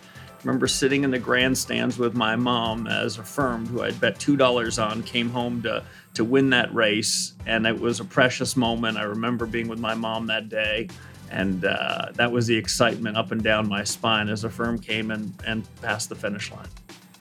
[0.44, 4.80] remember sitting in the grandstands with my mom as affirmed who I'd bet two dollars
[4.80, 5.84] on came home to
[6.16, 7.34] to win that race.
[7.46, 8.98] And it was a precious moment.
[8.98, 10.88] I remember being with my mom that day.
[11.32, 15.34] And uh, that was the excitement up and down my spine as affirm came and
[15.46, 16.68] and passed the finish line.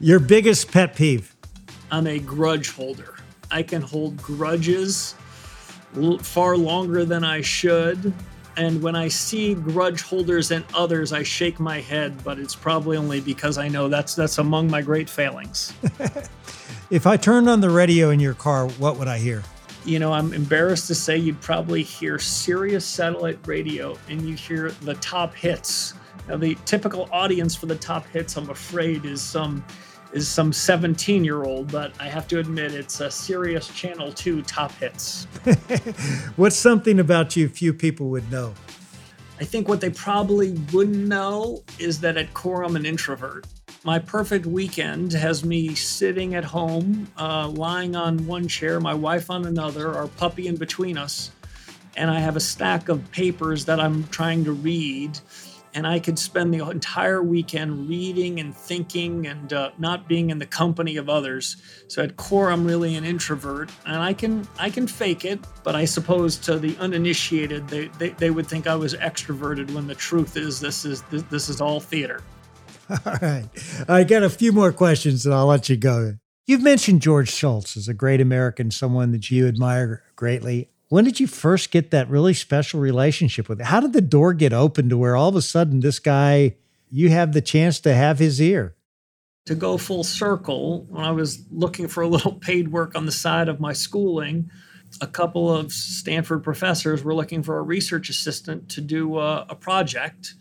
[0.01, 1.35] Your biggest pet peeve?
[1.91, 3.17] I'm a grudge holder.
[3.51, 5.15] I can hold grudges
[6.21, 8.13] far longer than I should
[8.59, 12.97] and when I see grudge holders and others, I shake my head, but it's probably
[12.97, 15.73] only because I know that's that's among my great failings.
[16.91, 19.45] if I turned on the radio in your car, what would I hear?
[19.85, 24.73] You know, I'm embarrassed to say you'd probably hear Sirius satellite radio and you hear
[24.83, 25.95] the top hits.
[26.27, 29.65] Now, the typical audience for the top hits, I'm afraid, is some
[30.13, 34.43] is some 17 year old, but I have to admit it's a Sirius Channel 2
[34.43, 35.25] top hits.
[36.37, 38.55] What's something about you few people would know?
[39.41, 43.47] I think what they probably wouldn't know is that at core I'm an introvert.
[43.85, 49.31] My perfect weekend has me sitting at home, uh, lying on one chair, my wife
[49.31, 51.31] on another, our puppy in between us,
[51.97, 55.19] and I have a stack of papers that I'm trying to read
[55.75, 60.39] and I could spend the entire weekend reading and thinking and uh, not being in
[60.39, 61.57] the company of others.
[61.89, 65.75] So at core, I'm really an introvert, and I can I can fake it, but
[65.75, 69.95] I suppose to the uninitiated, they they, they would think I was extroverted when the
[69.95, 72.23] truth is this is this, this is all theater.
[73.05, 73.45] All right,
[73.87, 76.15] I got a few more questions, and I'll let you go.
[76.47, 80.71] You've mentioned George Shultz as a great American, someone that you admire greatly.
[80.89, 83.67] When did you first get that really special relationship with him?
[83.67, 86.57] How did the door get open to where all of a sudden this guy,
[86.91, 88.75] you have the chance to have his ear?
[89.47, 93.13] To go full circle, when I was looking for a little paid work on the
[93.13, 94.51] side of my schooling,
[95.03, 99.55] a couple of Stanford professors were looking for a research assistant to do a, a
[99.55, 100.35] project.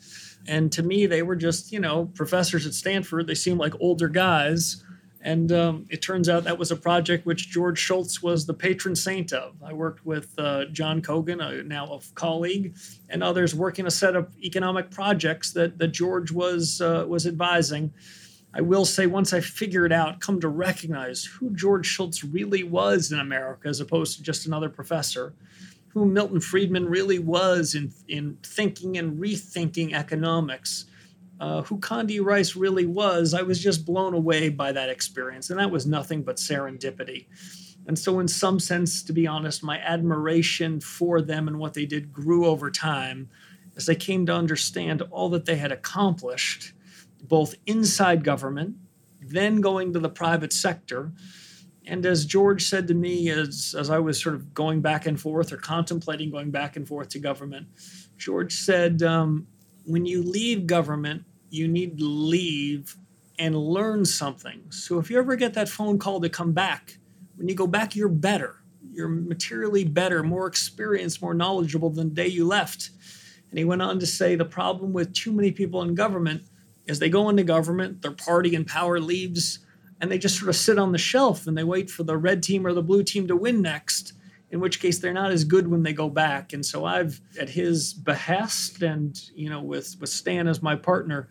[0.48, 3.28] And to me, they were just, you know, professors at Stanford.
[3.28, 4.82] They seemed like older guys
[5.28, 8.96] and um, it turns out that was a project which George Shultz was the patron
[8.96, 9.62] saint of.
[9.62, 12.78] I worked with uh, John Cogan, a, now a colleague,
[13.10, 17.92] and others working a set of economic projects that, that George was, uh, was advising.
[18.54, 23.12] I will say, once I figured out, come to recognize who George Shultz really was
[23.12, 25.34] in America as opposed to just another professor,
[25.90, 30.86] who Milton Friedman really was in, in thinking and rethinking economics
[31.40, 35.50] uh, who Condi Rice really was, I was just blown away by that experience.
[35.50, 37.28] And that was nothing but serendipity.
[37.88, 41.86] And so, in some sense, to be honest, my admiration for them and what they
[41.86, 43.30] did grew over time
[43.78, 46.74] as I came to understand all that they had accomplished,
[47.24, 48.76] both inside government,
[49.22, 51.14] then going to the private sector.
[51.86, 55.20] And as George said to me, as, as I was sort of going back and
[55.20, 57.68] forth or contemplating going back and forth to government,
[58.18, 59.48] George said, um,
[59.88, 62.96] when you leave government, you need to leave
[63.40, 64.62] and learn something.
[64.70, 66.98] So if you ever get that phone call to come back,
[67.38, 68.58] when you go back, you're better.
[68.92, 72.90] You're materially better, more experienced, more knowledgeable than the day you left.
[73.50, 76.44] And he went on to say the problem with too many people in government
[76.86, 79.60] is they go into government, their party and power leaves,
[80.02, 82.44] and they just sort of sit on the shelf and they wait for the red
[82.44, 84.14] team or the blue team to win next
[84.52, 86.54] in which case they're not as good when they go back.
[86.54, 91.30] And so I've, at his behest, and you know, with with Stan as my partner,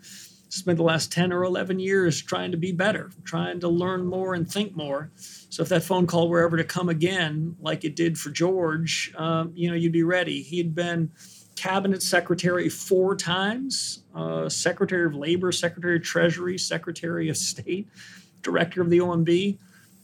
[0.48, 4.34] spent the last ten or eleven years trying to be better, trying to learn more
[4.34, 5.10] and think more.
[5.16, 9.12] So if that phone call were ever to come again, like it did for George,
[9.16, 10.42] um, you know, you'd be ready.
[10.42, 11.10] He had been
[11.56, 17.88] cabinet secretary four times, uh, secretary of labor, secretary of treasury, secretary of state,
[18.42, 19.58] director of the OMB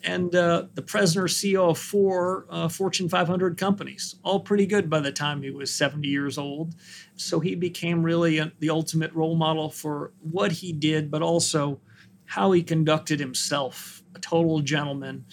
[0.04, 4.90] and uh, the president or CEO of four uh, Fortune 500 companies, all pretty good
[4.90, 6.74] by the time he was 70 years old.
[7.16, 11.80] So he became really a, the ultimate role model for what he did, but also
[12.24, 14.02] how he conducted himself.
[14.14, 15.24] A total gentleman.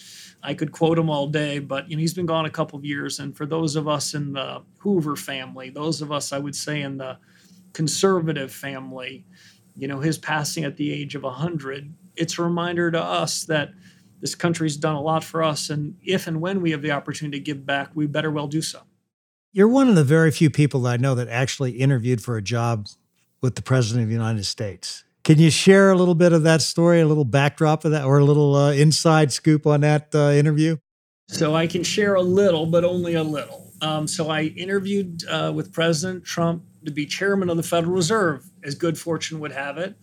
[0.44, 2.86] I could quote him all day, but you know he's been gone a couple of
[2.86, 3.20] years.
[3.20, 6.82] And for those of us in the Hoover family, those of us I would say
[6.82, 7.18] in the
[7.74, 9.26] conservative family,
[9.76, 13.72] you know his passing at the age of 100, it's a reminder to us that
[14.22, 17.40] this country's done a lot for us, and if and when we have the opportunity
[17.40, 18.82] to give back, we better well do so.
[19.52, 22.42] You're one of the very few people that I know that actually interviewed for a
[22.42, 22.88] job
[23.42, 25.04] with the President of the United States.
[25.24, 28.20] Can you share a little bit of that story, a little backdrop of that, or
[28.20, 30.78] a little uh, inside scoop on that uh, interview?
[31.28, 33.72] So I can share a little, but only a little.
[33.82, 38.50] Um, so I interviewed uh, with President Trump to be chairman of the Federal Reserve,
[38.64, 39.96] as good fortune would have it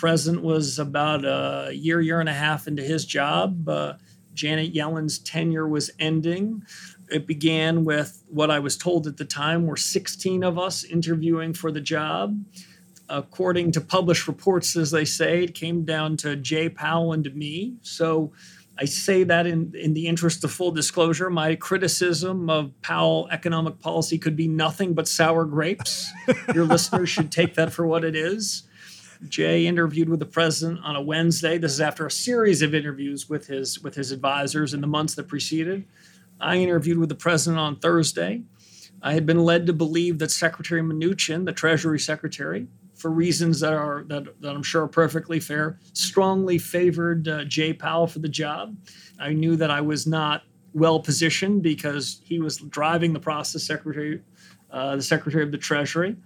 [0.00, 3.68] president was about a year, year and a half into his job.
[3.68, 3.92] Uh,
[4.32, 6.62] Janet Yellen's tenure was ending.
[7.10, 11.52] It began with what I was told at the time were 16 of us interviewing
[11.52, 12.42] for the job.
[13.10, 17.74] According to published reports, as they say, it came down to Jay Powell and me.
[17.82, 18.32] So
[18.78, 21.28] I say that in, in the interest of full disclosure.
[21.28, 26.10] My criticism of Powell economic policy could be nothing but sour grapes.
[26.54, 28.62] Your listeners should take that for what it is.
[29.28, 31.58] Jay interviewed with the president on a Wednesday.
[31.58, 35.14] This is after a series of interviews with his with his advisors in the months
[35.14, 35.84] that preceded.
[36.40, 38.42] I interviewed with the president on Thursday.
[39.02, 43.72] I had been led to believe that Secretary Mnuchin, the Treasury Secretary, for reasons that
[43.72, 48.28] are that, that I'm sure are perfectly fair, strongly favored uh, Jay Powell for the
[48.28, 48.76] job.
[49.18, 50.42] I knew that I was not
[50.72, 54.22] well positioned because he was driving the process, Secretary,
[54.70, 56.16] uh, the Secretary of the Treasury.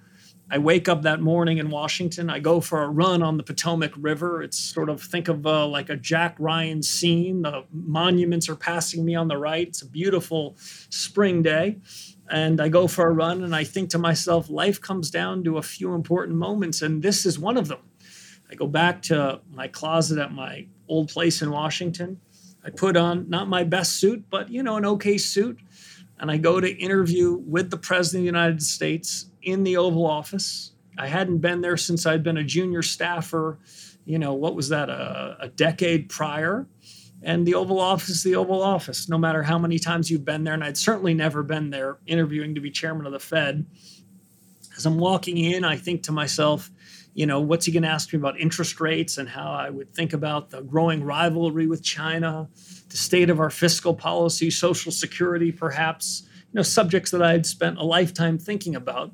[0.51, 2.29] I wake up that morning in Washington.
[2.29, 4.43] I go for a run on the Potomac River.
[4.43, 7.43] It's sort of think of uh, like a Jack Ryan scene.
[7.43, 9.67] The monuments are passing me on the right.
[9.67, 11.79] It's a beautiful spring day.
[12.31, 15.59] And I go for a run and I think to myself, life comes down to
[15.59, 17.81] a few important moments, and this is one of them.
[18.51, 22.21] I go back to my closet at my old place in Washington.
[22.65, 25.59] I put on not my best suit, but you know, an okay suit.
[26.19, 30.07] And I go to interview with the President of the United States in the Oval
[30.07, 30.73] Office.
[30.97, 33.59] I hadn't been there since I'd been a junior staffer,
[34.05, 36.67] you know, what was that, a, a decade prior?
[37.23, 40.55] And the Oval Office the Oval Office, no matter how many times you've been there.
[40.55, 43.67] And I'd certainly never been there interviewing to be chairman of the Fed.
[44.77, 46.71] As I'm walking in, I think to myself,
[47.15, 49.95] you know, what's he going to ask me about interest rates and how I would
[49.95, 52.49] think about the growing rivalry with China,
[52.89, 57.47] the state of our fiscal policy, social security, perhaps, you know, subjects that I had
[57.47, 59.13] spent a lifetime thinking about.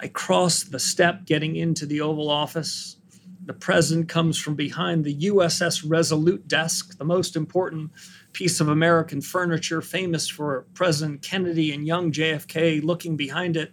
[0.00, 2.96] I crossed the step getting into the Oval Office.
[3.44, 7.90] The president comes from behind the USS Resolute desk, the most important
[8.32, 13.72] piece of American furniture, famous for President Kennedy and young JFK looking behind it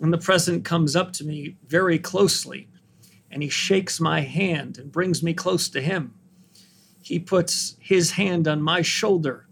[0.00, 2.68] and the president comes up to me very closely
[3.30, 6.14] and he shakes my hand and brings me close to him.
[7.02, 9.46] He puts his hand on my shoulder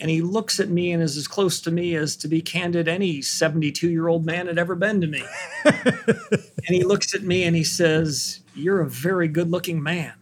[0.00, 2.88] and he looks at me and is as close to me as, to be candid,
[2.88, 5.22] any 72 year old man had ever been to me.
[5.64, 10.14] and he looks at me and he says, You're a very good looking man.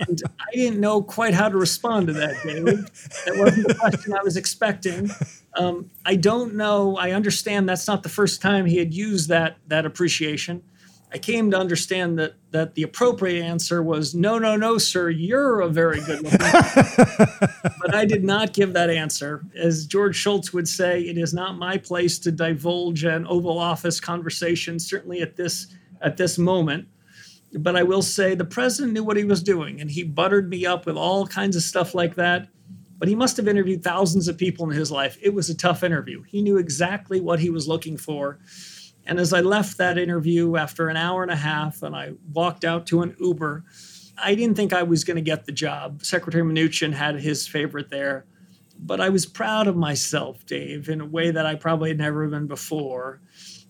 [0.00, 2.88] And I didn't know quite how to respond to that, David.
[3.26, 5.10] That wasn't the question I was expecting.
[5.54, 6.96] Um, I don't know.
[6.96, 10.62] I understand that's not the first time he had used that that appreciation.
[11.10, 15.08] I came to understand that that the appropriate answer was no, no, no, sir.
[15.10, 16.38] You're a very good looking.
[16.38, 19.42] but I did not give that answer.
[19.56, 24.00] As George Shultz would say, it is not my place to divulge an Oval Office
[24.00, 24.78] conversation.
[24.78, 25.68] Certainly at this
[26.02, 26.86] at this moment.
[27.62, 30.66] But I will say the president knew what he was doing, and he buttered me
[30.66, 32.48] up with all kinds of stuff like that
[32.98, 35.16] but he must have interviewed thousands of people in his life.
[35.22, 36.22] It was a tough interview.
[36.24, 38.38] He knew exactly what he was looking for.
[39.06, 42.64] And as I left that interview after an hour and a half and I walked
[42.64, 43.64] out to an Uber,
[44.22, 46.02] I didn't think I was going to get the job.
[46.02, 48.26] Secretary Mnuchin had his favorite there.
[48.80, 52.28] But I was proud of myself, Dave, in a way that I probably had never
[52.28, 53.20] been before.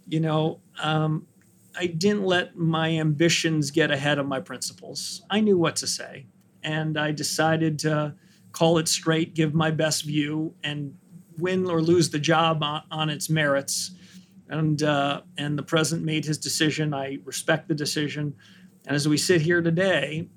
[0.06, 1.26] You know, um,
[1.78, 5.22] I didn't let my ambitions get ahead of my principles.
[5.30, 6.26] I knew what to say.
[6.64, 8.14] And I decided to
[8.50, 10.98] call it straight, give my best view, and
[11.38, 13.92] win or lose the job on, on its merits.
[14.48, 16.92] And uh, and the president made his decision.
[16.92, 18.34] I respect the decision.
[18.86, 20.28] And as we sit here today,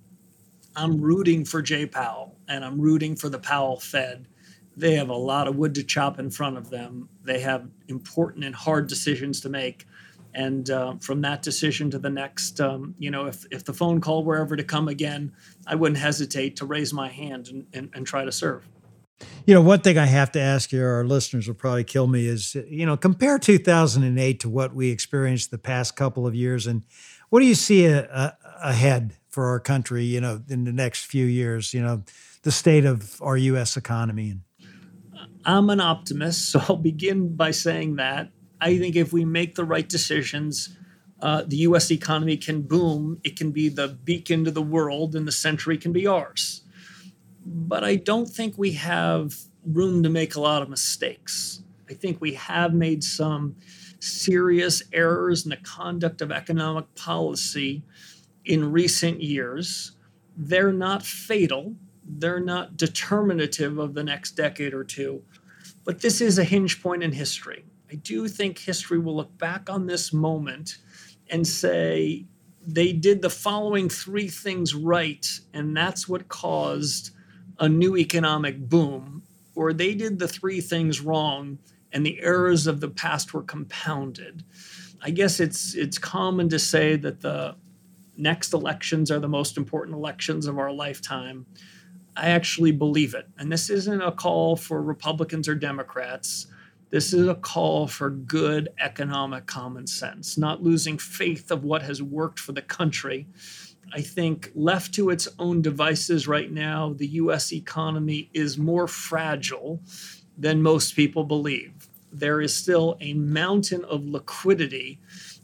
[0.75, 4.27] I'm rooting for Jay Powell and I'm rooting for the Powell Fed.
[4.77, 7.09] They have a lot of wood to chop in front of them.
[7.23, 9.85] They have important and hard decisions to make
[10.33, 14.01] and uh, from that decision to the next um, you know if, if the phone
[14.01, 15.31] call were ever to come again
[15.67, 18.67] i wouldn't hesitate to raise my hand and, and, and, try to serve.
[19.45, 22.27] You know one thing i have to ask you our listeners will probably kill me
[22.27, 26.83] is you know compare 2008 to what we experienced the past couple of years and
[27.29, 31.05] what do you see a, a, ahead for our country you know in the next
[31.05, 32.03] few years you know
[32.43, 34.39] the state of our us economy?
[35.45, 38.31] I'm an optimist so i'll begin by saying that
[38.61, 40.77] I think if we make the right decisions,
[41.21, 43.19] uh, the US economy can boom.
[43.23, 46.61] It can be the beacon to the world, and the century can be ours.
[47.43, 49.35] But I don't think we have
[49.65, 51.63] room to make a lot of mistakes.
[51.89, 53.55] I think we have made some
[53.99, 57.83] serious errors in the conduct of economic policy
[58.45, 59.91] in recent years.
[60.37, 65.23] They're not fatal, they're not determinative of the next decade or two,
[65.83, 67.65] but this is a hinge point in history.
[67.91, 70.77] I do think history will look back on this moment
[71.29, 72.25] and say
[72.65, 77.11] they did the following three things right, and that's what caused
[77.59, 79.23] a new economic boom,
[79.55, 81.57] or they did the three things wrong
[81.91, 84.43] and the errors of the past were compounded.
[85.01, 87.55] I guess it's it's common to say that the
[88.17, 91.45] next elections are the most important elections of our lifetime.
[92.15, 93.27] I actually believe it.
[93.37, 96.47] And this isn't a call for Republicans or Democrats.
[96.91, 102.03] This is a call for good economic common sense, not losing faith of what has
[102.03, 103.27] worked for the country.
[103.93, 109.79] I think left to its own devices right now, the US economy is more fragile
[110.37, 111.87] than most people believe.
[112.11, 114.99] There is still a mountain of liquidity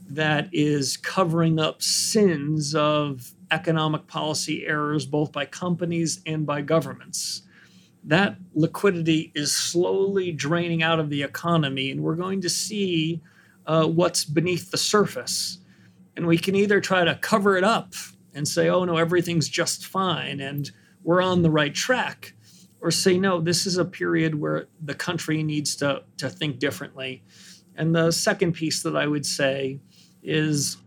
[0.09, 7.43] that is covering up sins of economic policy errors, both by companies and by governments
[8.07, 13.21] that liquidity is slowly draining out of the economy, and we're going to see
[13.65, 15.59] uh, what's beneath the surface.
[16.15, 17.93] And we can either try to cover it up
[18.33, 20.71] and say, oh, no, everything's just fine and
[21.03, 22.33] we're on the right track,
[22.81, 27.23] or say, no, this is a period where the country needs to, to think differently.
[27.75, 29.79] And the second piece that I would say
[30.21, 30.77] is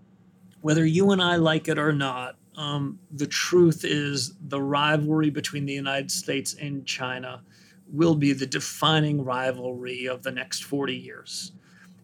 [0.60, 5.64] whether you and I like it or not, um, the truth is the rivalry between
[5.64, 7.40] the United States and China
[7.90, 11.52] will be the defining rivalry of the next 40 years.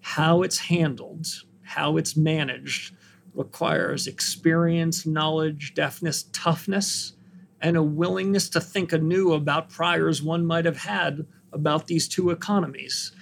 [0.01, 1.27] How it's handled,
[1.61, 2.95] how it's managed,
[3.35, 7.13] requires experience, knowledge, deafness, toughness,
[7.61, 12.31] and a willingness to think anew about priors one might have had about these two
[12.31, 13.13] economies.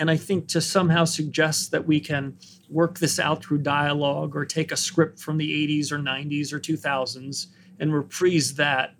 [0.00, 2.38] And I think to somehow suggest that we can
[2.70, 6.58] work this out through dialogue or take a script from the 80s or 90s or
[6.58, 7.48] 2000s
[7.78, 8.94] and reprise that,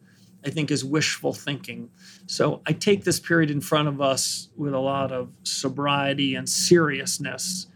[0.45, 1.89] I think is wishful thinking.
[2.27, 6.47] So I take this period in front of us with a lot of sobriety and
[6.47, 7.69] seriousness.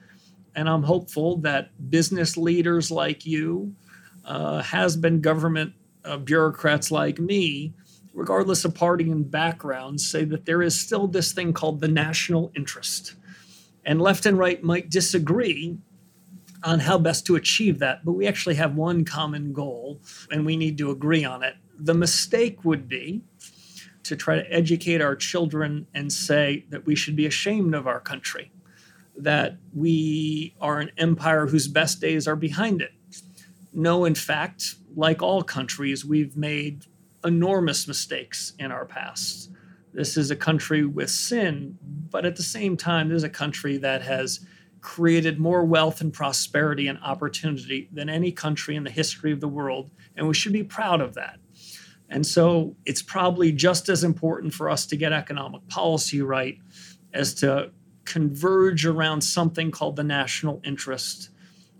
[0.54, 3.74] And I'm hopeful that business leaders like you,
[4.26, 5.72] uh, has been government
[6.04, 7.72] uh, bureaucrats like me,
[8.14, 12.52] regardless of party and background, say that there is still this thing called the national
[12.56, 13.14] interest.
[13.84, 15.76] And left and right might disagree
[16.62, 20.00] on how best to achieve that, but we actually have one common goal
[20.30, 21.56] and we need to agree on it.
[21.78, 23.22] The mistake would be
[24.04, 28.00] to try to educate our children and say that we should be ashamed of our
[28.00, 28.50] country,
[29.16, 32.92] that we are an empire whose best days are behind it.
[33.72, 36.86] No, in fact, like all countries, we've made
[37.24, 39.50] enormous mistakes in our past.
[39.92, 41.78] This is a country with sin,
[42.10, 44.40] but at the same time, this is a country that has
[44.80, 49.48] created more wealth and prosperity and opportunity than any country in the history of the
[49.48, 49.90] world.
[50.16, 51.38] And we should be proud of that.
[52.10, 56.58] And so it's probably just as important for us to get economic policy right
[57.14, 57.70] as to
[58.04, 61.30] converge around something called the national interest,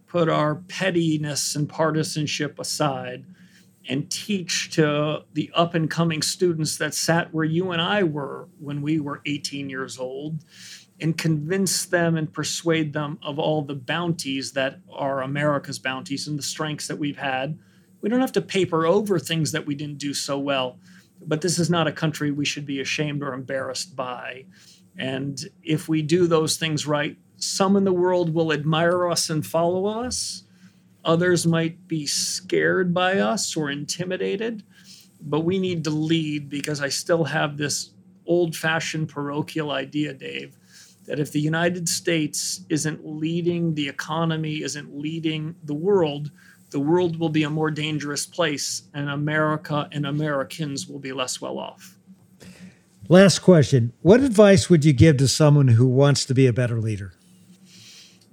[0.07, 3.26] put our pettiness and partisanship aside,
[3.89, 8.49] and teach to the up and coming students that sat where you and I were
[8.59, 10.45] when we were 18 years old
[11.01, 16.39] and convince them and persuade them of all the bounties that are America's bounties and
[16.39, 17.59] the strengths that we've had.
[18.01, 20.78] We don't have to paper over things that we didn't do so well,
[21.26, 24.47] but this is not a country we should be ashamed or embarrassed by.
[24.97, 29.45] And if we do those things right, some in the world will admire us and
[29.45, 30.43] follow us
[31.05, 34.63] Others might be scared by us or intimidated,
[35.21, 37.91] but we need to lead because I still have this
[38.27, 40.57] old fashioned parochial idea, Dave,
[41.07, 46.31] that if the United States isn't leading the economy, isn't leading the world,
[46.71, 51.41] the world will be a more dangerous place and America and Americans will be less
[51.41, 51.99] well off.
[53.09, 56.81] Last question What advice would you give to someone who wants to be a better
[56.81, 57.14] leader?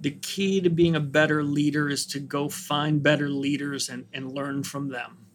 [0.02, 4.32] The key to being a better leader is to go find better leaders and, and
[4.32, 5.26] learn from them.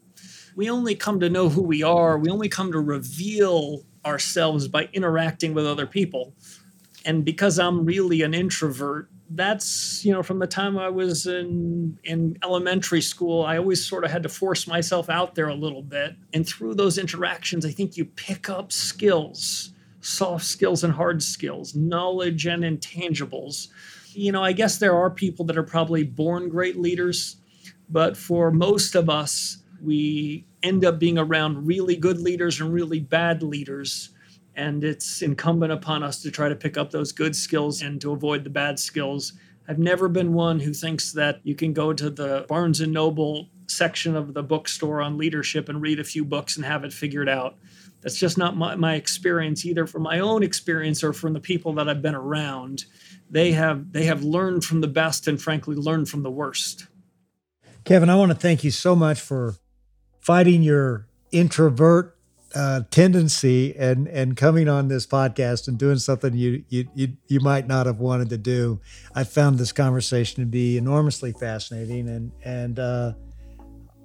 [0.56, 4.90] We only come to know who we are, we only come to reveal ourselves by
[4.94, 6.34] interacting with other people.
[7.06, 12.00] And because I'm really an introvert, that's you know from the time I was in
[12.04, 15.82] in elementary school, I always sort of had to force myself out there a little
[15.82, 16.16] bit.
[16.34, 21.76] And through those interactions, I think you pick up skills, soft skills and hard skills,
[21.76, 23.68] knowledge and intangibles
[24.18, 27.38] you know, I guess there are people that are probably born great leaders,
[27.90, 33.00] but for most of us, we end up being around really good leaders and really
[33.00, 34.10] bad leaders.
[34.56, 38.12] And it's incumbent upon us to try to pick up those good skills and to
[38.12, 39.34] avoid the bad skills.
[39.68, 43.50] I've never been one who thinks that you can go to the Barnes and Noble
[43.68, 47.30] section of the bookstore on leadership and read a few books and have it figured
[47.30, 47.56] out.
[48.02, 51.74] That's just not my, my experience, either from my own experience or from the people
[51.74, 52.86] that I've been around
[53.30, 56.88] they have they have learned from the best and frankly learned from the worst.
[57.84, 59.56] Kevin, I want to thank you so much for
[60.20, 62.18] fighting your introvert
[62.56, 67.40] uh, tendency and and coming on this podcast and doing something you, you you you
[67.40, 68.80] might not have wanted to do.
[69.16, 73.14] I found this conversation to be enormously fascinating, and and uh,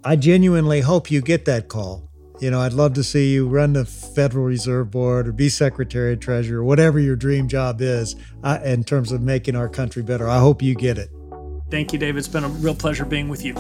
[0.05, 2.12] I genuinely hope you get that call
[2.43, 6.15] you know, I'd love to see you run the Federal Reserve Board or be Secretary
[6.15, 10.03] of Treasury or whatever your dream job is uh, in terms of making our country
[10.03, 10.29] better.
[10.29, 11.09] I hope you get it.
[11.71, 12.17] Thank you, Dave.
[12.17, 13.55] It's been a real pleasure being with you.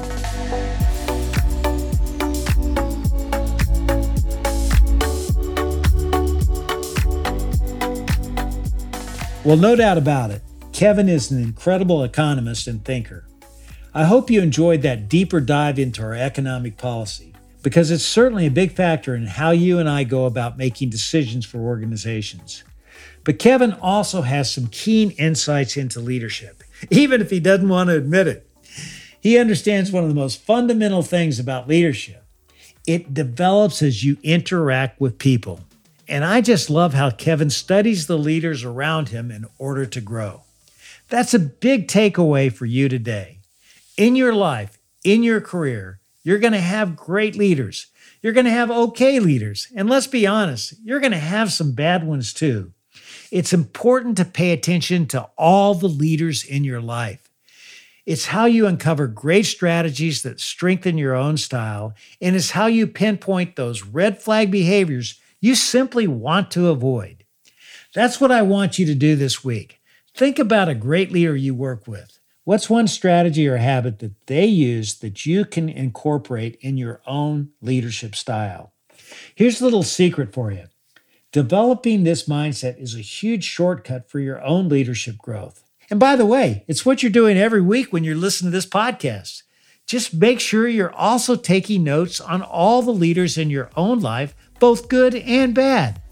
[9.44, 10.42] Well, no doubt about it.
[10.72, 13.28] Kevin is an incredible economist and thinker.
[13.94, 17.31] I hope you enjoyed that deeper dive into our economic policy
[17.62, 21.46] because it's certainly a big factor in how you and I go about making decisions
[21.46, 22.64] for organizations.
[23.24, 27.96] But Kevin also has some keen insights into leadership, even if he doesn't want to
[27.96, 28.48] admit it.
[29.20, 32.18] He understands one of the most fundamental things about leadership
[32.86, 35.60] it develops as you interact with people.
[36.08, 40.42] And I just love how Kevin studies the leaders around him in order to grow.
[41.08, 43.38] That's a big takeaway for you today.
[43.96, 47.88] In your life, in your career, you're going to have great leaders.
[48.20, 49.68] You're going to have okay leaders.
[49.74, 52.72] And let's be honest, you're going to have some bad ones too.
[53.30, 57.28] It's important to pay attention to all the leaders in your life.
[58.04, 62.86] It's how you uncover great strategies that strengthen your own style, and it's how you
[62.86, 67.24] pinpoint those red flag behaviors you simply want to avoid.
[67.94, 69.80] That's what I want you to do this week.
[70.14, 72.18] Think about a great leader you work with.
[72.44, 77.50] What's one strategy or habit that they use that you can incorporate in your own
[77.60, 78.72] leadership style?
[79.36, 80.64] Here's a little secret for you.
[81.30, 85.62] Developing this mindset is a huge shortcut for your own leadership growth.
[85.88, 88.66] And by the way, it's what you're doing every week when you're listening to this
[88.66, 89.42] podcast.
[89.86, 94.34] Just make sure you're also taking notes on all the leaders in your own life,
[94.58, 96.02] both good and bad.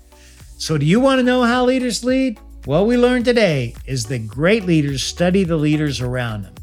[0.58, 2.38] So, do you want to know how leaders lead?
[2.66, 6.54] What we learned today is that great leaders study the leaders around them.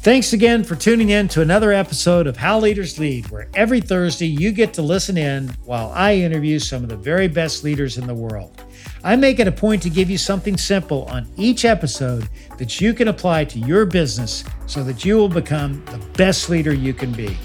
[0.00, 4.28] Thanks again for tuning in to another episode of How Leaders Lead, where every Thursday
[4.28, 8.06] you get to listen in while I interview some of the very best leaders in
[8.06, 8.62] the world.
[9.04, 12.94] I make it a point to give you something simple on each episode that you
[12.94, 17.12] can apply to your business so that you will become the best leader you can
[17.12, 17.36] be.